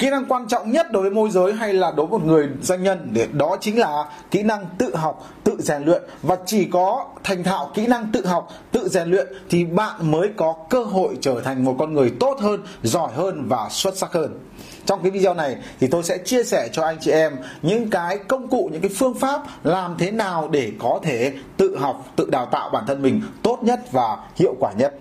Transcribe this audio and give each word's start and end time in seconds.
kỹ 0.00 0.10
năng 0.10 0.24
quan 0.24 0.48
trọng 0.48 0.70
nhất 0.72 0.92
đối 0.92 1.02
với 1.02 1.10
môi 1.10 1.30
giới 1.30 1.52
hay 1.52 1.72
là 1.72 1.92
đối 1.96 2.06
với 2.06 2.18
một 2.18 2.26
người 2.26 2.48
doanh 2.62 2.82
nhân 2.82 3.08
để 3.12 3.26
đó 3.32 3.56
chính 3.60 3.78
là 3.78 4.04
kỹ 4.30 4.42
năng 4.42 4.66
tự 4.78 4.96
học, 4.96 5.28
tự 5.44 5.56
rèn 5.58 5.82
luyện. 5.82 6.02
Và 6.22 6.36
chỉ 6.46 6.64
có 6.64 7.06
thành 7.24 7.44
thạo 7.44 7.70
kỹ 7.74 7.86
năng 7.86 8.06
tự 8.12 8.26
học, 8.26 8.48
tự 8.72 8.88
rèn 8.88 9.08
luyện 9.08 9.26
thì 9.50 9.64
bạn 9.64 10.10
mới 10.10 10.28
có 10.36 10.54
cơ 10.70 10.82
hội 10.82 11.16
trở 11.20 11.40
thành 11.40 11.64
một 11.64 11.76
con 11.78 11.94
người 11.94 12.12
tốt 12.20 12.38
hơn, 12.40 12.62
giỏi 12.82 13.10
hơn 13.14 13.48
và 13.48 13.68
xuất 13.70 13.96
sắc 13.96 14.12
hơn. 14.12 14.38
Trong 14.84 15.02
cái 15.02 15.10
video 15.10 15.34
này 15.34 15.56
thì 15.80 15.86
tôi 15.86 16.02
sẽ 16.02 16.18
chia 16.18 16.44
sẻ 16.44 16.68
cho 16.72 16.82
anh 16.82 16.96
chị 17.00 17.10
em 17.10 17.36
những 17.62 17.90
cái 17.90 18.18
công 18.18 18.48
cụ, 18.48 18.68
những 18.72 18.82
cái 18.82 18.90
phương 18.96 19.14
pháp 19.14 19.42
làm 19.64 19.94
thế 19.98 20.10
nào 20.10 20.48
để 20.48 20.72
có 20.78 21.00
thể 21.02 21.32
tự 21.56 21.78
học, 21.78 22.06
tự 22.16 22.28
đào 22.30 22.46
tạo 22.46 22.70
bản 22.70 22.84
thân 22.86 23.02
mình 23.02 23.22
tốt 23.42 23.58
nhất 23.62 23.92
và 23.92 24.16
hiệu 24.36 24.54
quả 24.60 24.72
nhất. 24.72 24.94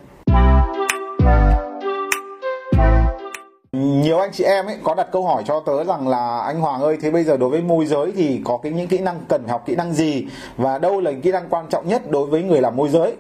Nhiều 3.72 4.18
anh 4.18 4.32
chị 4.34 4.44
em 4.44 4.66
ấy 4.66 4.78
có 4.84 4.96
đặt 4.96 5.08
câu 5.12 5.26
hỏi 5.26 5.44
cho 5.46 5.64
tớ 5.66 5.84
rằng 5.84 6.08
là 6.08 6.40
anh 6.40 6.60
Hoàng 6.60 6.82
ơi 6.82 6.98
thế 7.02 7.12
bây 7.12 7.24
giờ 7.24 7.38
đối 7.38 7.50
với 7.50 7.62
môi 7.62 7.86
giới 7.86 8.12
thì 8.16 8.42
có 8.46 8.58
cái 8.58 8.72
những 8.72 8.88
kỹ 8.88 8.98
năng 8.98 9.20
cần 9.28 9.48
học 9.48 9.64
kỹ 9.66 9.76
năng 9.76 9.94
gì? 9.94 10.26
Và 10.58 10.78
đâu 10.78 11.02
là 11.02 11.12
những 11.12 11.22
kỹ 11.22 11.32
năng 11.32 11.50
quan 11.50 11.66
trọng 11.70 11.88
nhất 11.88 12.12
đối 12.12 12.28
với 12.28 12.44
người 12.44 12.62
làm 12.62 12.76
môi 12.76 12.90
giới? 12.90 13.16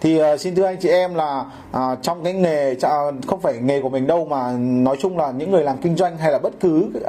Thì 0.00 0.22
uh, 0.22 0.40
xin 0.40 0.54
thưa 0.54 0.64
anh 0.64 0.76
chị 0.80 0.88
em 0.88 1.14
là 1.14 1.44
uh, 1.70 2.02
trong 2.02 2.24
cái 2.24 2.32
nghề 2.32 2.72
uh, 2.72 3.14
không 3.26 3.40
phải 3.40 3.54
nghề 3.54 3.80
của 3.80 3.88
mình 3.88 4.06
đâu 4.06 4.24
mà 4.24 4.52
nói 4.58 4.96
chung 5.00 5.18
là 5.18 5.30
những 5.30 5.50
người 5.50 5.64
làm 5.64 5.76
kinh 5.78 5.96
doanh 5.96 6.18
hay 6.18 6.32
là 6.32 6.38
bất 6.38 6.52
cứ 6.60 6.90
uh, 6.96 7.02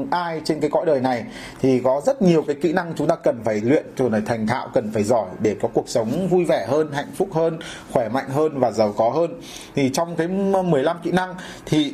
uh, 0.00 0.10
ai 0.10 0.40
trên 0.44 0.60
cái 0.60 0.70
cõi 0.70 0.86
đời 0.86 1.00
này 1.00 1.24
thì 1.62 1.80
có 1.84 2.00
rất 2.06 2.22
nhiều 2.22 2.42
cái 2.46 2.56
kỹ 2.62 2.72
năng 2.72 2.92
chúng 2.96 3.06
ta 3.06 3.14
cần 3.14 3.40
phải 3.44 3.60
luyện 3.60 3.86
rồi 3.96 4.10
là 4.10 4.20
thành 4.26 4.46
thạo 4.46 4.68
cần 4.74 4.90
phải 4.94 5.02
giỏi 5.02 5.26
để 5.38 5.56
có 5.62 5.68
cuộc 5.74 5.88
sống 5.88 6.28
vui 6.30 6.44
vẻ 6.44 6.66
hơn 6.68 6.92
hạnh 6.92 7.12
phúc 7.16 7.28
hơn 7.32 7.58
khỏe 7.92 8.08
mạnh 8.08 8.28
hơn 8.28 8.58
và 8.60 8.70
giàu 8.70 8.94
có 8.96 9.10
hơn. 9.10 9.40
Thì 9.74 9.90
trong 9.90 10.16
cái 10.16 10.28
15 10.28 10.96
kỹ 11.02 11.10
năng 11.10 11.34
thì 11.66 11.92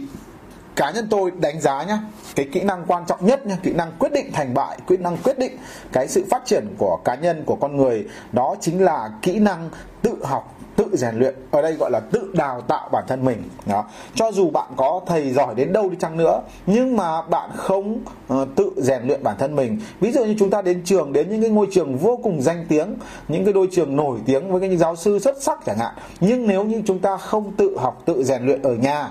cá 0.77 0.91
nhân 0.91 1.07
tôi 1.11 1.31
đánh 1.41 1.61
giá 1.61 1.85
nhá 1.85 1.99
cái 2.37 2.49
kỹ 2.53 2.61
năng 2.61 2.85
quan 2.87 3.05
trọng 3.07 3.27
nhất 3.27 3.47
nhá 3.47 3.57
kỹ 3.63 3.73
năng 3.73 3.93
quyết 3.99 4.13
định 4.13 4.33
thành 4.33 4.55
bại 4.55 4.79
kỹ 4.87 4.97
năng 4.97 5.17
quyết 5.17 5.39
định 5.39 5.53
cái 5.93 6.09
sự 6.09 6.25
phát 6.31 6.43
triển 6.47 6.67
của 6.79 6.99
cá 7.05 7.15
nhân 7.15 7.43
của 7.47 7.57
con 7.57 7.77
người 7.77 8.07
đó 8.33 8.57
chính 8.61 8.85
là 8.85 9.11
kỹ 9.23 9.39
năng 9.39 9.71
tự 10.03 10.25
học 10.25 10.55
tự 10.77 10.85
rèn 10.93 11.15
luyện 11.15 11.35
ở 11.51 11.63
đây 11.63 11.73
gọi 11.73 11.91
là 11.91 12.01
tự 12.01 12.31
đào 12.35 12.61
tạo 12.61 12.89
bản 12.93 13.05
thân 13.09 13.25
mình 13.25 13.43
đó. 13.67 13.85
Cho 14.15 14.33
dù 14.33 14.51
bạn 14.51 14.69
có 14.77 15.01
thầy 15.07 15.33
giỏi 15.33 15.55
đến 15.55 15.73
đâu 15.73 15.89
đi 15.89 15.97
chăng 16.01 16.17
nữa 16.17 16.41
nhưng 16.67 16.97
mà 16.97 17.23
bạn 17.23 17.51
không 17.57 17.99
uh, 18.35 18.49
tự 18.57 18.71
rèn 18.77 19.03
luyện 19.03 19.23
bản 19.23 19.37
thân 19.39 19.57
mình. 19.57 19.81
Ví 20.01 20.13
dụ 20.13 20.25
như 20.25 20.35
chúng 20.39 20.51
ta 20.51 20.63
đến 20.63 20.83
trường 20.85 21.13
đến 21.13 21.31
những 21.31 21.41
cái 21.41 21.51
ngôi 21.51 21.67
trường 21.73 21.97
vô 21.97 22.19
cùng 22.23 22.43
danh 22.43 22.67
tiếng 22.69 22.97
những 23.29 23.45
cái 23.45 23.53
đôi 23.53 23.69
trường 23.73 23.97
nổi 23.97 24.19
tiếng 24.27 24.53
với 24.53 24.61
cái 24.61 24.77
giáo 24.77 24.97
sư 24.97 25.19
xuất 25.19 25.43
sắc 25.43 25.61
chẳng 25.67 25.79
hạn 25.79 25.95
nhưng 26.21 26.47
nếu 26.47 26.65
như 26.65 26.83
chúng 26.87 26.99
ta 26.99 27.17
không 27.17 27.53
tự 27.57 27.77
học 27.79 28.03
tự 28.05 28.25
rèn 28.25 28.47
luyện 28.47 28.63
ở 28.63 28.75
nhà 28.75 29.11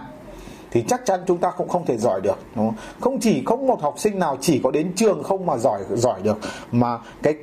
thì 0.74 0.84
chắc 0.88 1.06
chắn 1.06 1.20
chúng 1.28 1.38
ta 1.38 1.52
cũng 1.52 1.70
không 1.70 1.86
thể 1.86 1.98
giỏi 1.98 2.22
được 2.22 2.38
đúng 2.56 2.66
không? 2.68 2.76
không 3.00 3.20
chỉ 3.20 3.44
không 3.46 3.68
một 3.68 3.82
học 3.82 3.96
sinh 3.98 4.20
nào 4.20 4.38
chỉ 4.42 4.60
có 4.64 4.72
đến 4.72 4.92
trường 4.96 5.24
không 5.24 5.46
mà 5.46 5.58
giỏi 5.58 5.82
giỏi 5.96 6.22
được 6.24 6.38
mà 6.72 6.98
cái 7.22 7.34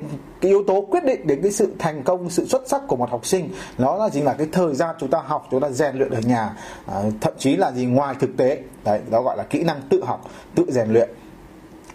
cái 0.41 0.51
yếu 0.51 0.63
tố 0.67 0.85
quyết 0.91 1.03
định 1.03 1.27
đến 1.27 1.41
cái 1.41 1.51
sự 1.51 1.73
thành 1.79 2.03
công 2.03 2.29
sự 2.29 2.47
xuất 2.47 2.61
sắc 2.67 2.81
của 2.87 2.95
một 2.95 3.09
học 3.09 3.25
sinh 3.25 3.49
nó 3.77 3.95
là 3.95 4.09
chính 4.09 4.25
là 4.25 4.33
cái 4.33 4.47
thời 4.51 4.75
gian 4.75 4.95
chúng 4.99 5.09
ta 5.09 5.21
học 5.25 5.47
chúng 5.51 5.61
ta 5.61 5.69
rèn 5.69 5.95
luyện 5.95 6.09
ở 6.11 6.19
nhà. 6.19 6.55
À, 6.85 7.01
thậm 7.21 7.33
chí 7.37 7.55
là 7.55 7.71
gì 7.71 7.85
ngoài 7.85 8.15
thực 8.19 8.37
tế 8.37 8.59
đấy 8.83 8.99
đó 9.09 9.21
gọi 9.21 9.37
là 9.37 9.43
kỹ 9.43 9.63
năng 9.63 9.81
tự 9.89 10.03
học 10.05 10.29
tự 10.55 10.65
rèn 10.71 10.89
luyện. 10.93 11.09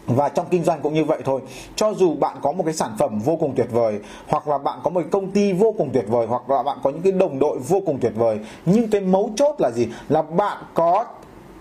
Và 0.07 0.29
trong 0.29 0.47
kinh 0.51 0.65
doanh 0.65 0.81
cũng 0.83 0.95
như 0.95 1.05
vậy 1.05 1.21
thôi. 1.25 1.41
Cho 1.77 1.95
dù 1.95 2.15
bạn 2.15 2.37
có 2.43 2.53
một 2.53 2.65
cái 2.65 2.75
sản 2.75 2.91
phẩm 2.99 3.19
vô 3.19 3.37
cùng 3.37 3.55
tuyệt 3.57 3.69
vời 3.71 4.01
hoặc 4.29 4.49
là 4.49 4.59
bạn 4.59 4.79
có 4.83 4.91
một 4.91 5.01
công 5.11 5.31
ty 5.31 5.53
vô 5.53 5.75
cùng 5.79 5.91
tuyệt 5.93 6.05
vời 6.09 6.27
hoặc 6.27 6.51
là 6.51 6.63
bạn 6.63 6.79
có 6.83 6.91
những 6.91 7.03
cái 7.03 7.13
đồng 7.13 7.39
đội 7.39 7.59
vô 7.59 7.83
cùng 7.87 7.99
tuyệt 8.01 8.13
vời 8.17 8.39
nhưng 8.67 8.91
cái 8.91 9.01
mấu 9.01 9.31
chốt 9.37 9.55
là 9.59 9.71
gì? 9.71 9.89
Là 10.09 10.23
bạn 10.23 10.63
có 10.75 11.05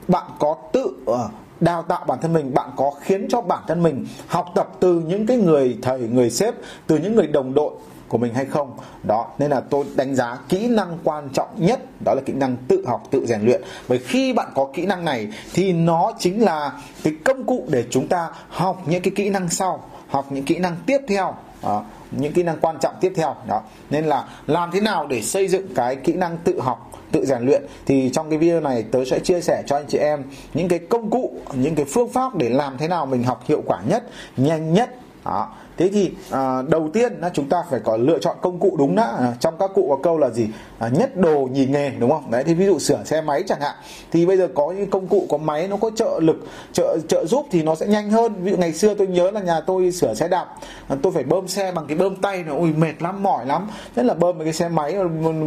bạn 0.08 0.26
có 0.40 0.56
tự 0.72 0.94
ờ, 1.06 1.30
đào 1.60 1.82
tạo 1.82 2.06
bản 2.08 2.20
thân 2.22 2.34
mình 2.34 2.54
bạn 2.54 2.70
có 2.76 2.92
khiến 3.02 3.28
cho 3.30 3.42
bản 3.42 3.64
thân 3.68 3.84
mình 3.84 4.06
học 4.28 4.52
tập 4.56 4.68
từ 4.80 5.00
những 5.00 5.28
cái 5.28 5.38
người 5.38 5.78
thầy 5.82 6.00
người 6.00 6.30
sếp 6.30 6.54
từ 6.88 6.98
những 6.98 7.16
người 7.16 7.28
đồng 7.28 7.54
đội 7.54 7.72
của 8.08 8.18
mình 8.18 8.34
hay 8.34 8.46
không? 8.46 8.72
Đó 9.04 9.28
nên 9.38 9.52
là 9.52 9.60
tôi 9.60 9.86
đánh 9.96 10.16
giá 10.16 10.38
kỹ 10.50 10.68
năng 10.68 10.98
quan 11.04 11.30
trọng 11.34 11.50
nhất 11.56 11.80
đó 12.06 12.14
là 12.14 12.22
kỹ 12.26 12.34
năng 12.34 12.58
tự 12.68 12.86
học 12.88 13.04
tự 13.12 13.26
rèn 13.26 13.42
luyện. 13.42 13.62
Bởi 13.88 13.98
khi 13.98 14.34
bạn 14.34 14.52
có 14.56 14.68
kỹ 14.74 14.86
năng 14.86 15.06
này 15.06 15.28
thì 15.54 15.74
nó 15.74 16.12
chính 16.20 16.44
là 16.44 16.72
cái 17.04 17.14
công 17.24 17.44
cụ 17.44 17.66
để 17.70 17.84
chúng 17.90 18.08
ta 18.08 18.30
học 18.50 18.82
những 18.86 19.02
cái 19.02 19.14
kỹ 19.16 19.30
năng 19.30 19.50
sau 19.50 19.84
học 20.08 20.26
những 20.30 20.46
kỹ 20.46 20.58
năng 20.58 20.76
tiếp 20.86 21.00
theo 21.08 21.36
đó, 21.64 21.84
những 22.12 22.34
kỹ 22.34 22.44
năng 22.44 22.60
quan 22.62 22.78
trọng 22.82 22.96
tiếp 23.02 23.14
theo. 23.16 23.36
Đó 23.48 23.62
nên 23.90 24.06
là 24.06 24.28
làm 24.48 24.72
thế 24.72 24.82
nào 24.82 25.08
để 25.08 25.22
xây 25.22 25.48
dựng 25.48 25.76
cái 25.76 25.96
kỹ 25.96 26.14
năng 26.14 26.38
tự 26.38 26.62
học 26.62 26.92
tự 27.16 27.26
rèn 27.26 27.42
luyện, 27.42 27.64
thì 27.86 28.10
trong 28.14 28.30
cái 28.30 28.40
video 28.40 28.62
này 28.62 28.84
tớ 28.92 29.06
sẽ 29.06 29.20
chia 29.20 29.42
sẻ 29.42 29.64
cho 29.68 29.76
anh 29.76 29.86
chị 29.88 29.98
em 29.98 30.24
những 30.54 30.68
cái 30.68 30.80
công 30.80 31.10
cụ, 31.10 31.34
những 31.54 31.76
cái 31.76 31.86
phương 31.86 32.10
pháp 32.10 32.36
để 32.36 32.50
làm 32.50 32.78
thế 32.78 32.88
nào 32.88 33.06
mình 33.06 33.24
học 33.24 33.44
hiệu 33.48 33.62
quả 33.66 33.82
nhất, 33.90 34.04
nhanh 34.38 34.74
nhất. 34.74 34.90
Đó 35.26 35.50
thế 35.78 35.90
thì 35.94 36.12
à, 36.32 36.62
đầu 36.68 36.90
tiên 36.94 37.14
là 37.22 37.32
chúng 37.34 37.50
ta 37.50 37.64
phải 37.70 37.80
có 37.80 37.98
lựa 37.98 38.20
chọn 38.20 38.38
công 38.42 38.60
cụ 38.60 38.76
đúng 38.78 38.96
đã. 38.96 39.04
À, 39.20 39.34
trong 39.40 39.56
các 39.60 39.72
cụ 39.76 39.88
có 39.90 39.98
câu 40.04 40.18
là 40.18 40.30
gì? 40.30 40.48
À, 40.80 40.88
nhất 40.88 41.18
đồ 41.18 41.48
nhì 41.52 41.66
nghề 41.66 41.90
đúng 41.90 42.12
không? 42.12 42.32
Đấy 42.32 42.44
thì 42.44 42.54
ví 42.54 42.66
dụ 42.66 42.80
sửa 42.80 43.04
xe 43.06 43.22
máy 43.22 43.44
chẳng 43.48 43.62
hạn. 43.62 43.76
Thì 44.12 44.26
bây 44.26 44.38
giờ 44.38 44.48
có 44.54 44.72
những 44.72 44.90
công 44.90 45.08
cụ 45.08 45.26
có 45.30 45.38
máy 45.38 45.68
nó 45.68 45.78
có 45.78 45.92
trợ 45.96 46.20
lực 46.22 46.48
trợ 46.74 46.98
trợ 47.08 47.26
giúp 47.26 47.46
thì 47.52 47.64
nó 47.64 47.76
sẽ 47.76 47.88
nhanh 47.88 48.10
hơn. 48.10 48.34
Ví 48.44 48.52
dụ 48.52 48.58
ngày 48.58 48.74
xưa 48.74 48.94
tôi 48.94 49.08
nhớ 49.08 49.32
là 49.32 49.42
nhà 49.42 49.62
tôi 49.62 49.92
sửa 49.92 50.14
xe 50.14 50.28
đạp 50.28 50.46
à, 50.88 50.96
tôi 51.02 51.12
phải 51.14 51.24
bơm 51.24 51.48
xe 51.48 51.72
bằng 51.72 51.86
cái 51.88 51.98
bơm 51.98 52.16
tay 52.16 52.44
nó 52.44 52.56
ui 52.56 52.74
mệt 52.74 52.94
lắm 53.00 53.24
mỏi 53.24 53.46
lắm. 53.46 53.68
Nhất 53.96 54.06
là 54.06 54.14
bơm 54.14 54.40
cái 54.40 54.54
xe 54.54 54.70
máy 54.70 54.96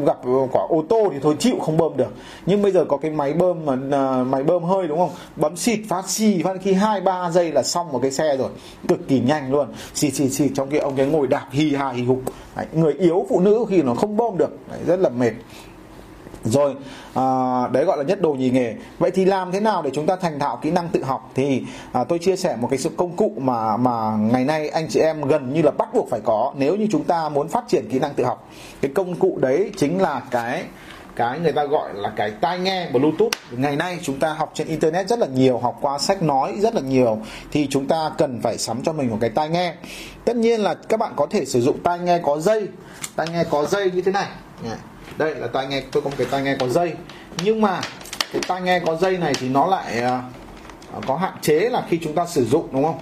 gặp 0.06 0.18
quả 0.52 0.62
ô 0.68 0.84
tô 0.88 1.08
thì 1.12 1.18
thôi 1.22 1.36
chịu 1.38 1.54
không 1.60 1.76
bơm 1.76 1.96
được. 1.96 2.12
Nhưng 2.46 2.62
bây 2.62 2.72
giờ 2.72 2.84
có 2.88 2.96
cái 2.96 3.10
máy 3.10 3.32
bơm 3.32 3.66
mà 3.66 3.76
à, 3.92 4.24
máy 4.24 4.42
bơm 4.42 4.62
hơi 4.62 4.88
đúng 4.88 4.98
không? 4.98 5.10
Bấm 5.36 5.56
xịt 5.56 5.80
phát 5.88 6.08
xì 6.08 6.42
phát 6.42 6.56
khi 6.62 6.72
hai 6.72 7.00
ba 7.00 7.30
giây 7.30 7.52
là 7.52 7.62
xong 7.62 7.92
một 7.92 7.98
cái 8.02 8.10
xe 8.10 8.36
rồi. 8.36 8.48
Cực 8.88 9.08
kỳ 9.08 9.20
nhanh 9.20 9.52
luôn. 9.52 9.68
Xịt 9.94 10.14
xì 10.18 10.28
xì 10.28 10.48
trong 10.54 10.70
cái 10.70 10.80
ông 10.80 10.96
cái 10.96 11.06
ngồi 11.06 11.26
đạp 11.26 11.46
hì 11.50 11.74
hà 11.74 11.90
hì 11.90 12.04
hục. 12.04 12.22
Đấy, 12.56 12.66
người 12.72 12.92
yếu 12.92 13.26
phụ 13.28 13.40
nữ 13.40 13.64
khi 13.68 13.82
nó 13.82 13.94
không 13.94 14.16
bơm 14.16 14.38
được 14.38 14.50
đấy, 14.70 14.80
rất 14.86 15.00
là 15.00 15.08
mệt. 15.08 15.32
Rồi 16.44 16.74
à, 17.14 17.24
đấy 17.72 17.84
gọi 17.84 17.98
là 17.98 18.04
nhất 18.04 18.20
đồ 18.20 18.32
nhì 18.32 18.50
nghề. 18.50 18.74
Vậy 18.98 19.10
thì 19.10 19.24
làm 19.24 19.52
thế 19.52 19.60
nào 19.60 19.82
để 19.82 19.90
chúng 19.94 20.06
ta 20.06 20.16
thành 20.16 20.38
thạo 20.38 20.58
kỹ 20.62 20.70
năng 20.70 20.88
tự 20.88 21.02
học? 21.02 21.30
Thì 21.34 21.62
à, 21.92 22.04
tôi 22.04 22.18
chia 22.18 22.36
sẻ 22.36 22.56
một 22.60 22.68
cái 22.70 22.78
sự 22.78 22.90
công 22.96 23.16
cụ 23.16 23.32
mà 23.36 23.76
mà 23.76 24.16
ngày 24.16 24.44
nay 24.44 24.68
anh 24.68 24.88
chị 24.88 25.00
em 25.00 25.28
gần 25.28 25.54
như 25.54 25.62
là 25.62 25.70
bắt 25.70 25.88
buộc 25.94 26.10
phải 26.10 26.20
có 26.24 26.52
nếu 26.56 26.76
như 26.76 26.86
chúng 26.90 27.04
ta 27.04 27.28
muốn 27.28 27.48
phát 27.48 27.64
triển 27.68 27.88
kỹ 27.90 27.98
năng 27.98 28.14
tự 28.14 28.24
học. 28.24 28.48
Cái 28.80 28.90
công 28.94 29.14
cụ 29.14 29.38
đấy 29.40 29.70
chính 29.76 30.02
là 30.02 30.22
cái 30.30 30.64
cái 31.18 31.38
người 31.38 31.52
ta 31.52 31.64
gọi 31.64 31.94
là 31.94 32.12
cái 32.16 32.30
tai 32.30 32.58
nghe 32.58 32.90
bluetooth. 32.90 33.30
Ngày 33.50 33.76
nay 33.76 33.98
chúng 34.02 34.20
ta 34.20 34.32
học 34.32 34.50
trên 34.54 34.66
internet 34.66 35.08
rất 35.08 35.18
là 35.18 35.26
nhiều, 35.26 35.58
học 35.58 35.78
qua 35.80 35.98
sách 35.98 36.22
nói 36.22 36.56
rất 36.58 36.74
là 36.74 36.80
nhiều, 36.80 37.18
thì 37.52 37.66
chúng 37.70 37.88
ta 37.88 38.10
cần 38.18 38.40
phải 38.42 38.58
sắm 38.58 38.82
cho 38.82 38.92
mình 38.92 39.10
một 39.10 39.18
cái 39.20 39.30
tai 39.30 39.48
nghe. 39.48 39.74
Tất 40.24 40.36
nhiên 40.36 40.60
là 40.60 40.74
các 40.74 41.00
bạn 41.00 41.12
có 41.16 41.26
thể 41.30 41.44
sử 41.44 41.60
dụng 41.60 41.78
tai 41.82 41.98
nghe 41.98 42.18
có 42.18 42.40
dây. 42.40 42.68
Tai 43.16 43.26
nghe 43.32 43.44
có 43.44 43.64
dây 43.64 43.90
như 43.90 44.02
thế 44.02 44.12
này. 44.12 44.26
Đây 45.16 45.34
là 45.34 45.46
tai 45.46 45.66
nghe, 45.66 45.82
tôi 45.92 46.02
có 46.02 46.10
một 46.10 46.16
cái 46.18 46.26
tai 46.30 46.42
nghe 46.42 46.56
có 46.60 46.68
dây. 46.68 46.92
Nhưng 47.44 47.60
mà 47.60 47.80
cái 48.32 48.42
tai 48.48 48.60
nghe 48.60 48.80
có 48.80 48.96
dây 48.96 49.18
này 49.18 49.34
thì 49.40 49.48
nó 49.48 49.66
lại 49.66 50.00
à, 50.00 50.22
à, 50.94 51.00
có 51.06 51.16
hạn 51.16 51.32
chế 51.42 51.58
là 51.58 51.82
khi 51.88 51.98
chúng 52.02 52.14
ta 52.14 52.26
sử 52.26 52.44
dụng, 52.44 52.68
đúng 52.72 52.84
không? 52.84 52.98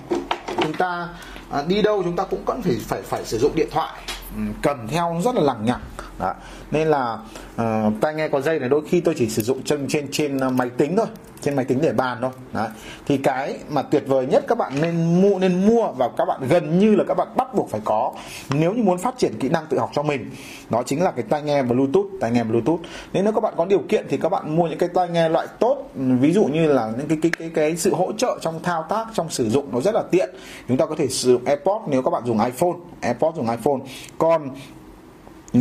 Chúng 0.63 0.75
ta 0.75 1.09
à, 1.51 1.63
đi 1.67 1.83
đâu 1.83 2.03
chúng 2.03 2.17
ta 2.17 2.25
cũng 2.25 2.45
vẫn 2.47 2.63
phải 2.63 2.77
phải 2.89 3.03
phải 3.03 3.25
sử 3.25 3.39
dụng 3.39 3.53
điện 3.55 3.69
thoại. 3.71 3.93
Ừ, 4.37 4.43
Cầm 4.63 4.89
theo 4.89 5.21
rất 5.25 5.35
là 5.35 5.41
lằng 5.41 5.65
nhằng 5.65 5.81
đó. 6.19 6.35
nên 6.71 6.89
là 6.89 7.19
uh, 7.55 7.93
tai 8.01 8.15
nghe 8.15 8.29
có 8.29 8.41
dây 8.41 8.59
này 8.59 8.69
đôi 8.69 8.83
khi 8.89 9.01
tôi 9.01 9.15
chỉ 9.19 9.29
sử 9.29 9.43
dụng 9.43 9.63
trên 9.63 9.87
trên 9.89 10.09
trên 10.11 10.57
máy 10.57 10.71
tính 10.71 10.97
thôi 10.97 11.07
trên 11.41 11.57
máy 11.57 11.65
tính 11.65 11.79
để 11.83 11.93
bàn 11.93 12.19
thôi. 12.21 12.31
Đó. 12.53 12.69
thì 13.07 13.17
cái 13.19 13.59
mà 13.69 13.83
tuyệt 13.83 14.03
vời 14.07 14.27
nhất 14.27 14.45
các 14.49 14.59
bạn 14.59 14.73
nên 14.83 15.23
mua 15.23 15.39
nên 15.39 15.67
mua 15.67 15.93
và 15.93 16.09
các 16.17 16.25
bạn 16.25 16.41
gần 16.49 16.79
như 16.79 16.95
là 16.95 17.05
các 17.09 17.15
bạn 17.15 17.29
bắt 17.37 17.55
buộc 17.55 17.71
phải 17.71 17.81
có 17.85 18.13
nếu 18.55 18.73
như 18.73 18.83
muốn 18.83 18.99
phát 18.99 19.19
triển 19.19 19.39
kỹ 19.41 19.49
năng 19.49 19.67
tự 19.67 19.79
học 19.79 19.91
cho 19.95 20.03
mình. 20.03 20.31
Đó 20.71 20.83
chính 20.87 21.03
là 21.03 21.11
cái 21.11 21.25
tai 21.29 21.43
nghe 21.43 21.63
bluetooth 21.63 22.07
tai 22.21 22.31
nghe 22.31 22.45
bluetooth. 22.45 22.81
Nên 23.13 23.25
nếu 23.25 23.33
các 23.33 23.41
bạn 23.41 23.55
có 23.57 23.65
điều 23.65 23.83
kiện 23.89 24.07
thì 24.09 24.17
các 24.17 24.29
bạn 24.29 24.57
mua 24.57 24.69
những 24.69 24.79
cái 24.79 24.89
tai 24.95 25.09
nghe 25.09 25.29
loại 25.29 25.47
tốt 25.59 25.91
ví 25.95 26.33
dụ 26.33 26.45
như 26.45 26.67
là 26.67 26.93
những 26.99 27.09
cái 27.09 27.19
cái 27.23 27.33
cái 27.39 27.51
cái 27.55 27.77
sự 27.77 27.95
hỗ 27.95 28.13
trợ 28.13 28.39
trong 28.41 28.63
thao 28.63 28.87
tác 28.89 29.07
trong 29.15 29.31
sử 29.31 29.51
dụng 29.51 29.69
nó 29.73 29.81
rất 29.81 29.95
là 29.95 30.03
tiện. 30.11 30.31
Chúng 30.69 30.77
ta 30.77 30.87
có 30.87 30.95
thể 30.99 31.09
sử 31.09 31.33
dụng 31.33 31.45
AirPods 31.45 31.89
nếu 31.89 32.03
các 32.03 32.11
bạn 32.11 32.23
dùng 32.27 32.45
iPhone 32.45 32.75
AirPods 33.01 33.37
dùng 33.37 33.51
iPhone. 33.51 33.79
Còn 34.19 34.51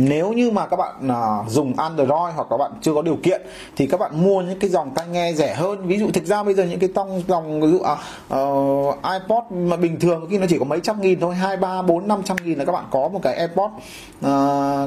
nếu 0.04 0.32
như 0.32 0.50
mà 0.50 0.66
các 0.66 0.76
bạn 0.76 1.08
à, 1.08 1.44
dùng 1.48 1.74
Android 1.76 2.34
hoặc 2.34 2.46
các 2.50 2.56
bạn 2.56 2.72
chưa 2.82 2.94
có 2.94 3.02
điều 3.02 3.16
kiện 3.22 3.42
thì 3.76 3.86
các 3.86 4.00
bạn 4.00 4.24
mua 4.24 4.42
những 4.42 4.58
cái 4.58 4.70
dòng 4.70 4.94
tai 4.94 5.06
nghe 5.08 5.32
rẻ 5.32 5.54
hơn. 5.54 5.86
Ví 5.86 5.98
dụ 5.98 6.10
thực 6.10 6.24
ra 6.24 6.42
bây 6.42 6.54
giờ 6.54 6.64
những 6.64 6.78
cái 6.78 6.88
tông 6.94 7.22
dòng 7.28 7.60
ví 7.60 7.70
dụ 7.70 7.78
à, 7.78 7.96
uh, 8.40 8.96
iPod 9.02 9.44
mà 9.50 9.76
bình 9.76 10.00
thường 10.00 10.26
khi 10.30 10.38
nó 10.38 10.46
chỉ 10.48 10.58
có 10.58 10.64
mấy 10.64 10.80
trăm 10.80 11.00
nghìn 11.00 11.20
thôi 11.20 11.34
hai 11.34 11.56
ba 11.56 11.82
bốn 11.82 12.08
năm 12.08 12.22
trăm 12.24 12.36
nghìn 12.44 12.58
là 12.58 12.64
các 12.64 12.72
bạn 12.72 12.84
có 12.90 13.08
một 13.08 13.20
cái 13.22 13.34
AirPod 13.34 13.70
uh, 13.70 14.24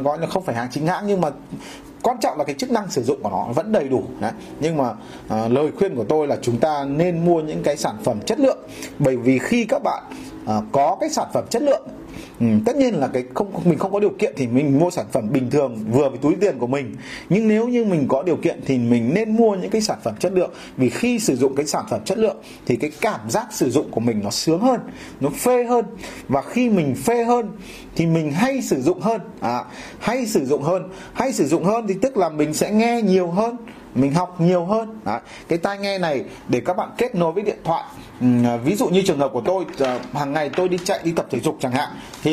gọi 0.03 0.17
là 0.19 0.27
không 0.27 0.43
phải 0.43 0.55
hàng 0.55 0.69
chính 0.71 0.87
hãng 0.87 1.07
nhưng 1.07 1.21
mà 1.21 1.29
quan 2.03 2.17
trọng 2.21 2.37
là 2.37 2.43
cái 2.43 2.55
chức 2.55 2.71
năng 2.71 2.89
sử 2.89 3.03
dụng 3.03 3.23
của 3.23 3.29
nó 3.29 3.45
vẫn 3.55 3.71
đầy 3.71 3.89
đủ 3.89 4.03
đấy. 4.19 4.31
Nhưng 4.59 4.77
mà 4.77 4.93
à, 5.29 5.47
lời 5.47 5.71
khuyên 5.77 5.95
của 5.95 6.03
tôi 6.03 6.27
là 6.27 6.37
chúng 6.41 6.57
ta 6.57 6.85
nên 6.85 7.25
mua 7.25 7.41
những 7.41 7.63
cái 7.63 7.77
sản 7.77 7.95
phẩm 8.03 8.19
chất 8.25 8.39
lượng. 8.39 8.57
Bởi 8.99 9.17
vì 9.17 9.39
khi 9.39 9.65
các 9.69 9.83
bạn 9.83 10.03
à, 10.47 10.61
có 10.71 10.97
cái 10.99 11.09
sản 11.09 11.27
phẩm 11.33 11.43
chất 11.49 11.61
lượng 11.61 11.87
ừ, 12.39 12.45
tất 12.65 12.75
nhiên 12.75 12.93
là 12.93 13.07
cái 13.07 13.23
không 13.33 13.51
mình 13.65 13.79
không 13.79 13.91
có 13.91 13.99
điều 13.99 14.13
kiện 14.19 14.33
thì 14.37 14.47
mình 14.47 14.79
mua 14.79 14.89
sản 14.89 15.05
phẩm 15.11 15.31
bình 15.31 15.49
thường 15.49 15.85
vừa 15.91 16.09
với 16.09 16.17
túi 16.17 16.35
tiền 16.41 16.59
của 16.59 16.67
mình. 16.67 16.95
Nhưng 17.29 17.47
nếu 17.47 17.67
như 17.67 17.85
mình 17.85 18.05
có 18.07 18.23
điều 18.23 18.35
kiện 18.35 18.59
thì 18.65 18.77
mình 18.77 19.13
nên 19.13 19.37
mua 19.37 19.55
những 19.55 19.71
cái 19.71 19.81
sản 19.81 19.97
phẩm 20.03 20.13
chất 20.19 20.31
lượng. 20.31 20.51
Vì 20.77 20.89
khi 20.89 21.19
sử 21.19 21.35
dụng 21.35 21.55
cái 21.55 21.65
sản 21.65 21.85
phẩm 21.89 22.01
chất 22.05 22.17
lượng 22.17 22.37
thì 22.65 22.75
cái 22.75 22.91
cảm 23.01 23.29
giác 23.29 23.47
sử 23.51 23.69
dụng 23.69 23.91
của 23.91 24.01
mình 24.01 24.21
nó 24.23 24.29
sướng 24.29 24.59
hơn 24.59 24.79
nó 25.19 25.29
phê 25.29 25.63
hơn. 25.63 25.85
Và 26.27 26.41
khi 26.41 26.69
mình 26.69 26.95
phê 26.95 27.23
hơn 27.23 27.51
thì 27.95 28.05
mình 28.05 28.31
hay 28.31 28.61
sử 28.61 28.81
dụng 28.81 29.01
hơn. 29.01 29.21
À, 29.39 29.63
hay 29.99 30.25
sử 30.25 30.45
dụng 30.45 30.63
hơn. 30.63 30.89
Hay 31.13 31.33
sử 31.33 31.47
dụng 31.47 31.63
hơn 31.63 31.87
thì 31.87 31.95
tức 32.01 32.17
là 32.17 32.29
mình 32.29 32.53
sẽ 32.53 32.71
nghe 32.71 33.01
nhiều 33.01 33.27
hơn 33.31 33.57
mình 33.95 34.13
học 34.13 34.41
nhiều 34.41 34.65
hơn. 34.65 34.99
Đấy. 35.05 35.19
cái 35.47 35.59
tai 35.59 35.77
nghe 35.77 35.97
này 35.97 36.23
để 36.47 36.61
các 36.65 36.77
bạn 36.77 36.89
kết 36.97 37.15
nối 37.15 37.31
với 37.31 37.43
điện 37.43 37.59
thoại. 37.63 37.83
Ừ, 38.21 38.27
ví 38.63 38.75
dụ 38.75 38.87
như 38.87 39.01
trường 39.01 39.19
hợp 39.19 39.29
của 39.33 39.41
tôi 39.45 39.65
ờ, 39.79 39.99
hàng 40.13 40.33
ngày 40.33 40.49
tôi 40.55 40.69
đi 40.69 40.77
chạy 40.83 40.99
đi 41.03 41.11
tập 41.11 41.25
thể 41.31 41.39
dục 41.39 41.57
chẳng 41.59 41.71
hạn 41.71 41.89
thì 42.23 42.28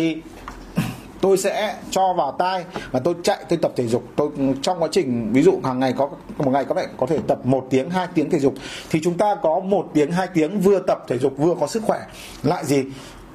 tôi 1.21 1.39
sẽ 1.39 1.77
cho 1.91 2.13
vào 2.13 2.33
tai 2.39 2.65
và 2.91 3.01
tôi 3.01 3.15
chạy, 3.23 3.45
tôi 3.49 3.59
tập 3.63 3.73
thể 3.77 3.87
dục. 3.87 4.05
Tôi, 4.17 4.31
trong 4.63 4.83
quá 4.83 4.89
trình, 4.93 5.33
ví 5.33 5.43
dụ 5.43 5.61
hàng 5.65 5.81
ngày 5.81 5.95
có, 5.97 6.11
một 6.39 6.51
ngày 6.51 6.65
các 6.65 6.75
bạn 6.75 6.89
có 6.97 7.07
thể 7.07 7.19
tập 7.27 7.39
một 7.45 7.67
tiếng, 7.71 7.91
hai 7.91 8.07
tiếng 8.15 8.31
thể 8.31 8.39
dục, 8.39 8.55
thì 8.91 9.01
chúng 9.05 9.19
ta 9.19 9.37
có 9.43 9.61
một 9.61 9.91
tiếng, 9.95 10.11
hai 10.11 10.29
tiếng 10.35 10.61
vừa 10.61 10.79
tập 10.79 11.05
thể 11.09 11.19
dục 11.19 11.33
vừa 11.37 11.55
có 11.61 11.67
sức 11.67 11.83
khỏe. 11.87 11.99
Lại 12.43 12.65
gì? 12.65 12.85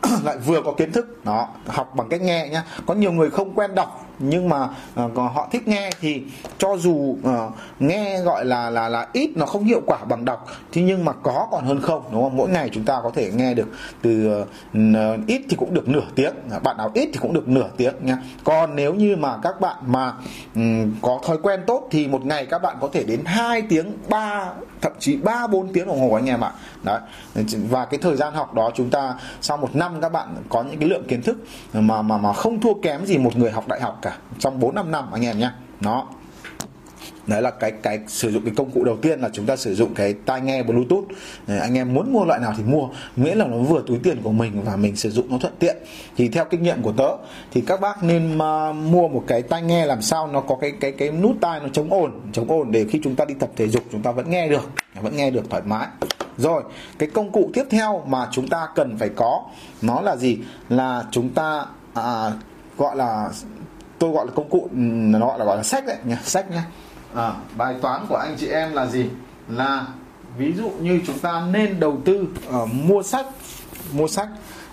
Lại 0.23 0.37
vừa 0.45 0.61
có 0.61 0.71
kiến 0.71 0.91
thức. 0.91 1.25
Đó, 1.25 1.47
học 1.65 1.95
bằng 1.95 2.09
cách 2.09 2.21
nghe 2.21 2.49
nhá. 2.51 2.63
Có 2.85 2.93
nhiều 2.93 3.11
người 3.11 3.29
không 3.29 3.53
quen 3.53 3.75
đọc 3.75 4.05
nhưng 4.21 4.49
mà 4.49 4.69
uh, 5.05 5.17
họ 5.17 5.47
thích 5.51 5.67
nghe 5.67 5.89
thì 6.01 6.23
cho 6.57 6.77
dù 6.77 6.91
uh, 6.91 7.53
nghe 7.79 8.21
gọi 8.21 8.45
là 8.45 8.69
là 8.69 8.89
là 8.89 9.07
ít 9.13 9.29
nó 9.35 9.45
không 9.45 9.63
hiệu 9.63 9.81
quả 9.85 9.97
bằng 10.09 10.25
đọc 10.25 10.47
thế 10.71 10.81
nhưng 10.81 11.05
mà 11.05 11.13
có 11.13 11.47
còn 11.51 11.65
hơn 11.65 11.81
không 11.81 12.03
đúng 12.11 12.23
không? 12.23 12.37
Mỗi 12.37 12.49
ngày 12.49 12.69
chúng 12.71 12.85
ta 12.85 12.99
có 13.03 13.11
thể 13.15 13.31
nghe 13.31 13.53
được 13.53 13.67
từ 14.01 14.41
uh, 14.41 15.27
ít 15.27 15.41
thì 15.49 15.55
cũng 15.55 15.73
được 15.73 15.87
nửa 15.87 16.05
tiếng 16.15 16.33
bạn 16.63 16.77
nào 16.77 16.91
ít 16.93 17.09
thì 17.13 17.19
cũng 17.21 17.33
được 17.33 17.47
nửa 17.47 17.69
tiếng 17.77 17.93
nha. 18.01 18.17
Còn 18.43 18.75
nếu 18.75 18.93
như 18.93 19.15
mà 19.15 19.37
các 19.43 19.61
bạn 19.61 19.75
mà 19.85 20.13
um, 20.55 20.95
có 21.01 21.19
thói 21.25 21.37
quen 21.37 21.59
tốt 21.67 21.87
thì 21.91 22.07
một 22.07 22.25
ngày 22.25 22.45
các 22.45 22.61
bạn 22.61 22.77
có 22.81 22.89
thể 22.93 23.03
đến 23.03 23.21
2 23.25 23.61
tiếng 23.61 23.97
3 24.09 24.49
thậm 24.81 24.91
chí 24.99 25.15
3 25.15 25.47
4 25.47 25.73
tiếng 25.73 25.87
đồng 25.87 25.99
hồ 25.99 26.15
anh 26.15 26.25
em 26.25 26.43
ạ. 26.43 26.51
Đấy 26.83 26.99
và 27.69 27.85
cái 27.85 27.99
thời 28.03 28.15
gian 28.15 28.33
học 28.33 28.53
đó 28.53 28.71
chúng 28.75 28.89
ta 28.89 29.15
sau 29.41 29.57
một 29.57 29.75
năm 29.75 30.01
các 30.01 30.09
bạn 30.09 30.35
có 30.49 30.63
những 30.63 30.79
cái 30.79 30.89
lượng 30.89 31.03
kiến 31.07 31.21
thức 31.21 31.37
mà 31.73 32.01
mà 32.01 32.17
mà 32.17 32.33
không 32.33 32.61
thua 32.61 32.73
kém 32.73 33.05
gì 33.05 33.17
một 33.17 33.37
người 33.37 33.51
học 33.51 33.67
đại 33.67 33.81
học 33.81 33.99
cả 34.01 34.10
trong 34.39 34.59
4 34.59 34.75
5 34.75 34.91
năm 34.91 35.11
anh 35.11 35.25
em 35.25 35.39
nhé 35.39 35.51
nó. 35.81 36.07
Đấy 37.27 37.41
là 37.41 37.51
cái 37.51 37.71
cái 37.71 37.99
sử 38.07 38.31
dụng 38.31 38.45
cái 38.45 38.53
công 38.57 38.71
cụ 38.71 38.83
đầu 38.83 38.97
tiên 39.01 39.19
là 39.21 39.29
chúng 39.33 39.45
ta 39.45 39.55
sử 39.55 39.75
dụng 39.75 39.93
cái 39.93 40.13
tai 40.25 40.41
nghe 40.41 40.63
bluetooth. 40.63 41.03
Anh 41.47 41.77
em 41.77 41.93
muốn 41.93 42.13
mua 42.13 42.25
loại 42.25 42.39
nào 42.39 42.53
thì 42.57 42.63
mua. 42.63 42.87
Miễn 43.15 43.37
là 43.37 43.45
nó 43.45 43.57
vừa 43.57 43.83
túi 43.87 43.99
tiền 44.03 44.21
của 44.23 44.31
mình 44.31 44.63
và 44.63 44.75
mình 44.75 44.95
sử 44.95 45.09
dụng 45.09 45.25
nó 45.29 45.37
thuận 45.37 45.53
tiện. 45.59 45.77
Thì 46.17 46.27
theo 46.27 46.45
kinh 46.45 46.63
nghiệm 46.63 46.81
của 46.81 46.91
tớ 46.91 47.09
thì 47.51 47.61
các 47.61 47.81
bác 47.81 48.03
nên 48.03 48.35
uh, 48.37 48.75
mua 48.75 49.07
một 49.07 49.23
cái 49.27 49.41
tai 49.41 49.61
nghe 49.61 49.85
làm 49.85 50.01
sao 50.01 50.27
nó 50.27 50.41
có 50.41 50.55
cái 50.61 50.71
cái 50.79 50.91
cái 50.91 51.11
nút 51.11 51.35
tai 51.41 51.59
nó 51.59 51.67
chống 51.73 51.93
ồn 51.93 52.11
chống 52.33 52.51
ồn 52.51 52.71
để 52.71 52.85
khi 52.89 52.99
chúng 53.03 53.15
ta 53.15 53.25
đi 53.25 53.33
tập 53.33 53.49
thể 53.55 53.67
dục 53.67 53.83
chúng 53.91 54.01
ta 54.01 54.11
vẫn 54.11 54.29
nghe 54.29 54.47
được 54.47 54.71
vẫn 55.01 55.15
nghe 55.15 55.31
được 55.31 55.49
thoải 55.49 55.63
mái. 55.65 55.87
Rồi 56.37 56.63
cái 56.99 57.09
công 57.13 57.31
cụ 57.31 57.49
tiếp 57.53 57.63
theo 57.69 58.03
mà 58.07 58.27
chúng 58.31 58.47
ta 58.47 58.67
cần 58.75 58.97
phải 58.97 59.09
có 59.15 59.43
nó 59.81 60.01
là 60.01 60.15
gì? 60.15 60.37
Là 60.69 61.03
chúng 61.11 61.29
ta 61.29 61.65
à, 61.93 62.31
gọi 62.77 62.95
là 62.95 63.29
tôi 64.01 64.11
gọi 64.11 64.25
là 64.25 64.31
công 64.35 64.49
cụ 64.49 64.69
ừ, 64.71 64.77
nó 64.77 65.27
gọi 65.27 65.39
là 65.39 65.45
gọi 65.45 65.57
là 65.57 65.63
sách 65.63 65.85
đấy 65.85 65.97
nhá 66.03 66.17
sách 66.23 66.51
nhá. 66.51 66.63
À, 67.15 67.33
bài 67.57 67.75
toán 67.81 68.05
của 68.09 68.15
anh 68.15 68.35
chị 68.39 68.47
em 68.47 68.73
là 68.73 68.85
gì? 68.85 69.05
Là 69.49 69.85
ví 70.37 70.53
dụ 70.57 70.69
như 70.81 71.01
chúng 71.07 71.19
ta 71.19 71.43
nên 71.51 71.79
đầu 71.79 71.97
tư 72.05 72.27
uh, 72.63 72.69
mua 72.73 73.03
sách 73.03 73.25
mua 73.93 74.07
sách. 74.07 74.27